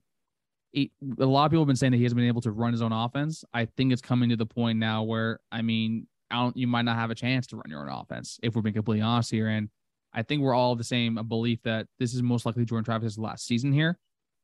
it, 0.72 0.92
a 1.20 1.26
lot 1.26 1.46
of 1.46 1.52
people 1.52 1.64
have 1.64 1.68
been 1.68 1.76
saying 1.76 1.92
that 1.92 1.98
he 1.98 2.04
hasn't 2.04 2.18
been 2.18 2.28
able 2.28 2.42
to 2.42 2.52
run 2.52 2.72
his 2.72 2.82
own 2.82 2.94
offense. 2.94 3.44
I 3.54 3.66
think 3.66 3.92
it's 3.92 4.02
coming 4.02 4.30
to 4.30 4.38
the 4.38 4.46
point 4.46 4.80
now 4.80 5.04
where, 5.04 5.40
I 5.52 5.62
mean, 5.62 6.08
I 6.32 6.52
you 6.56 6.68
might 6.68 6.84
not 6.84 6.96
have 6.96 7.12
a 7.12 7.16
chance 7.16 7.48
to 7.48 7.58
run 7.58 7.66
your 7.68 7.82
own 7.82 8.02
offense 8.02 8.40
if 8.42 8.56
we're 8.56 8.62
being 8.62 8.74
completely 8.74 9.02
honest 9.02 9.32
here. 9.32 9.50
And 9.50 9.70
I 10.14 10.24
think 10.24 10.42
we're 10.42 10.54
all 10.54 10.72
of 10.72 10.78
the 10.78 10.84
same 10.84 11.16
belief 11.28 11.60
that 11.64 11.88
this 12.00 12.14
is 12.14 12.22
most 12.22 12.46
likely 12.46 12.66
Jordan 12.66 12.86
Travis's 12.86 13.18
last 13.18 13.46
season 13.46 13.72
here, 13.72 13.98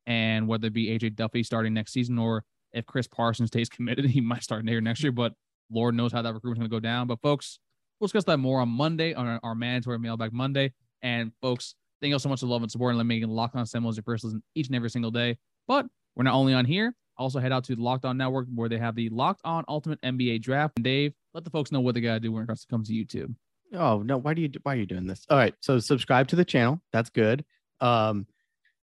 and 0.06 0.48
whether 0.48 0.68
it 0.68 0.74
be 0.74 0.88
AJ 0.88 1.16
Duffy 1.16 1.44
starting 1.44 1.74
next 1.74 1.94
season 1.94 2.18
or 2.18 2.44
if 2.74 2.86
Chris 2.86 3.08
Parsons 3.08 3.50
stays 3.50 3.70
committed, 3.70 4.06
he 4.06 4.22
might 4.22 4.44
start 4.44 4.68
here 4.68 4.82
next 4.82 5.04
year, 5.04 5.12
but 5.12 5.34
Lord 5.72 5.96
knows 5.96 6.12
how 6.12 6.22
that 6.22 6.34
recruitment's 6.34 6.70
going 6.70 6.70
to 6.70 6.76
go 6.76 6.80
down. 6.80 7.08
But 7.08 7.22
folks, 7.22 7.60
we'll 8.00 8.08
discuss 8.08 8.26
that 8.26 8.38
more 8.38 8.60
on 8.62 8.70
Monday 8.70 9.14
on 9.14 9.28
our, 9.28 9.40
our 9.44 9.56
mandatory 9.56 10.00
mailbag 10.00 10.34
Monday. 10.34 10.74
And 11.02 11.32
folks, 11.42 11.76
thank 12.02 12.10
you 12.10 12.16
all 12.16 12.20
so 12.20 12.30
much 12.30 12.42
for 12.42 12.48
love 12.48 12.62
and 12.62 12.72
support 12.72 12.96
and 12.96 13.08
making 13.08 13.30
Locked 13.30 13.56
On 13.56 13.66
Seminoles 13.66 13.98
your 13.98 14.04
first 14.04 14.24
listen 14.24 14.44
each 14.56 14.68
and 14.68 14.76
every 14.76 14.90
single 14.90 15.12
day. 15.12 15.38
But 15.68 15.86
we're 16.16 16.24
not 16.24 16.36
only 16.36 16.54
on 16.54 16.66
here, 16.66 16.94
also 17.18 17.40
head 17.40 17.52
out 17.52 17.64
to 17.66 17.76
the 17.76 17.82
Locked 17.82 18.06
On 18.06 18.18
Network 18.18 18.48
where 18.54 18.70
they 18.70 18.78
have 18.78 18.96
the 18.96 19.10
Locked 19.10 19.42
On 19.44 19.64
Ultimate 19.68 20.02
NBA 20.02 20.42
Draft. 20.42 20.74
And 20.78 20.84
Dave, 20.84 21.14
let 21.34 21.44
the 21.44 21.50
folks 21.50 21.72
know 21.72 21.80
what 21.80 21.96
they 21.96 22.02
got 22.02 22.16
to 22.16 22.20
do 22.20 22.32
when 22.32 22.44
it 22.44 22.50
comes 22.70 22.88
to 22.88 22.94
YouTube. 22.94 23.34
Oh 23.74 24.04
no, 24.04 24.18
why 24.18 24.34
do 24.34 24.42
you 24.42 24.50
why 24.62 24.74
are 24.74 24.78
you 24.78 24.86
doing 24.86 25.08
this? 25.08 25.26
All 25.30 25.38
right, 25.38 25.56
so 25.60 25.80
subscribe 25.80 26.28
to 26.28 26.36
the 26.36 26.46
channel. 26.46 26.80
That's 26.92 27.10
good. 27.10 27.44
Um, 27.82 28.28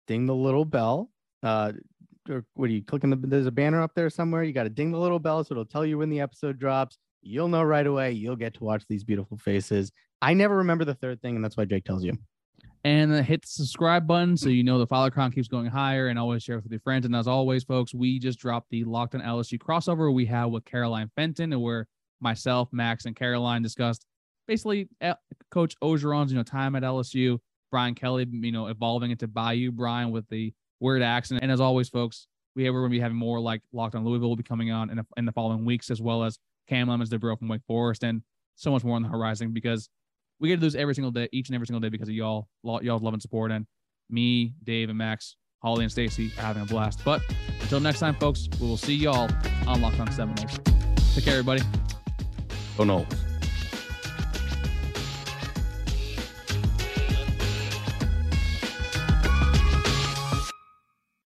ding 0.07 0.25
the 0.25 0.35
little 0.35 0.65
bell. 0.65 1.09
Uh, 1.43 1.73
or 2.29 2.43
what 2.55 2.69
are 2.69 2.73
you 2.73 2.83
clicking? 2.83 3.09
The, 3.09 3.15
there's 3.15 3.45
a 3.45 3.51
banner 3.51 3.81
up 3.81 3.93
there 3.95 4.09
somewhere. 4.09 4.43
You 4.43 4.53
got 4.53 4.63
to 4.63 4.69
ding 4.69 4.91
the 4.91 4.97
little 4.97 5.19
bell 5.19 5.43
so 5.43 5.53
it'll 5.53 5.65
tell 5.65 5.85
you 5.85 5.97
when 5.97 6.09
the 6.09 6.21
episode 6.21 6.59
drops. 6.59 6.97
You'll 7.21 7.47
know 7.47 7.63
right 7.63 7.85
away. 7.85 8.11
You'll 8.11 8.35
get 8.35 8.53
to 8.55 8.63
watch 8.63 8.83
these 8.87 9.03
beautiful 9.03 9.37
faces. 9.37 9.91
I 10.21 10.33
never 10.33 10.57
remember 10.57 10.85
the 10.85 10.93
third 10.93 11.21
thing, 11.21 11.35
and 11.35 11.43
that's 11.43 11.57
why 11.57 11.65
Jake 11.65 11.85
tells 11.85 12.03
you. 12.03 12.13
and 12.83 13.25
hit 13.25 13.41
the 13.41 13.47
subscribe 13.47 14.05
button 14.05 14.37
so 14.37 14.49
you 14.49 14.63
know 14.63 14.77
the 14.77 14.85
follow 14.87 15.09
count 15.09 15.33
keeps 15.33 15.47
going 15.47 15.65
higher 15.65 16.07
and 16.07 16.19
always 16.19 16.43
share 16.43 16.57
with 16.57 16.71
your 16.71 16.79
friends. 16.81 17.05
And 17.05 17.15
as 17.15 17.27
always, 17.27 17.63
folks, 17.63 17.93
we 17.93 18.19
just 18.19 18.39
dropped 18.39 18.69
the 18.69 18.83
Locked 18.83 19.15
on 19.15 19.21
LSU 19.21 19.57
crossover 19.57 20.13
we 20.13 20.25
have 20.27 20.51
with 20.51 20.65
Caroline 20.65 21.09
Fenton, 21.15 21.51
and 21.51 21.61
where 21.61 21.87
myself, 22.21 22.69
Max, 22.71 23.05
and 23.05 23.15
Caroline 23.15 23.61
discussed 23.63 24.05
basically 24.47 24.87
uh, 25.01 25.15
Coach 25.49 25.75
Orgeron's 25.83 26.31
you 26.31 26.37
know 26.37 26.43
time 26.43 26.75
at 26.75 26.83
LSU, 26.83 27.39
Brian 27.75 27.93
Kelly, 27.93 28.25
you 28.31 28.53
know, 28.53 28.67
evolving 28.67 29.11
into 29.11 29.27
Bayou 29.27 29.69
Brian 29.69 30.09
with 30.09 30.25
the 30.29 30.53
weird 30.79 31.01
accent. 31.01 31.41
And 31.43 31.51
as 31.51 31.59
always, 31.59 31.89
folks, 31.89 32.25
we 32.55 32.63
we're 32.69 32.79
going 32.79 32.89
to 32.89 32.95
be 32.95 33.01
having 33.01 33.17
more 33.17 33.37
like 33.37 33.61
Locked 33.73 33.95
on 33.95 34.05
Louisville 34.05 34.29
will 34.29 34.37
be 34.37 34.43
coming 34.43 34.71
on 34.71 34.89
in 34.89 34.95
the, 34.95 35.05
in 35.17 35.25
the 35.25 35.33
following 35.33 35.65
weeks, 35.65 35.91
as 35.91 36.01
well 36.01 36.23
as 36.23 36.39
Cam 36.69 36.87
Lemons, 36.87 37.09
the 37.09 37.19
bro 37.19 37.35
from 37.35 37.49
Wake 37.49 37.63
Forest, 37.67 38.05
and 38.05 38.21
so 38.55 38.71
much 38.71 38.85
more 38.85 38.95
on 38.95 39.01
the 39.01 39.09
horizon 39.09 39.51
because 39.51 39.89
we 40.39 40.47
get 40.47 40.55
to 40.55 40.61
this 40.61 40.73
every 40.73 40.95
single 40.95 41.11
day, 41.11 41.27
each 41.33 41.49
and 41.49 41.55
every 41.55 41.67
single 41.67 41.81
day 41.81 41.89
because 41.89 42.07
of 42.07 42.15
y'all, 42.15 42.47
y'all's 42.63 43.01
love 43.01 43.11
and 43.11 43.21
support, 43.21 43.51
and 43.51 43.67
me, 44.09 44.53
Dave, 44.63 44.87
and 44.87 44.97
Max, 44.97 45.35
Holly, 45.61 45.83
and 45.83 45.91
Stacy 45.91 46.31
are 46.37 46.43
having 46.43 46.63
a 46.63 46.65
blast. 46.65 47.01
But 47.03 47.21
until 47.59 47.81
next 47.81 47.99
time, 47.99 48.15
folks, 48.15 48.47
we 48.61 48.67
will 48.69 48.77
see 48.77 48.95
y'all 48.95 49.29
on 49.67 49.81
Locked 49.81 49.99
On 49.99 50.09
Seminoles. 50.13 50.59
Take 51.13 51.25
care, 51.25 51.33
everybody. 51.33 51.61
Oh 52.79 52.85
no. 52.85 53.05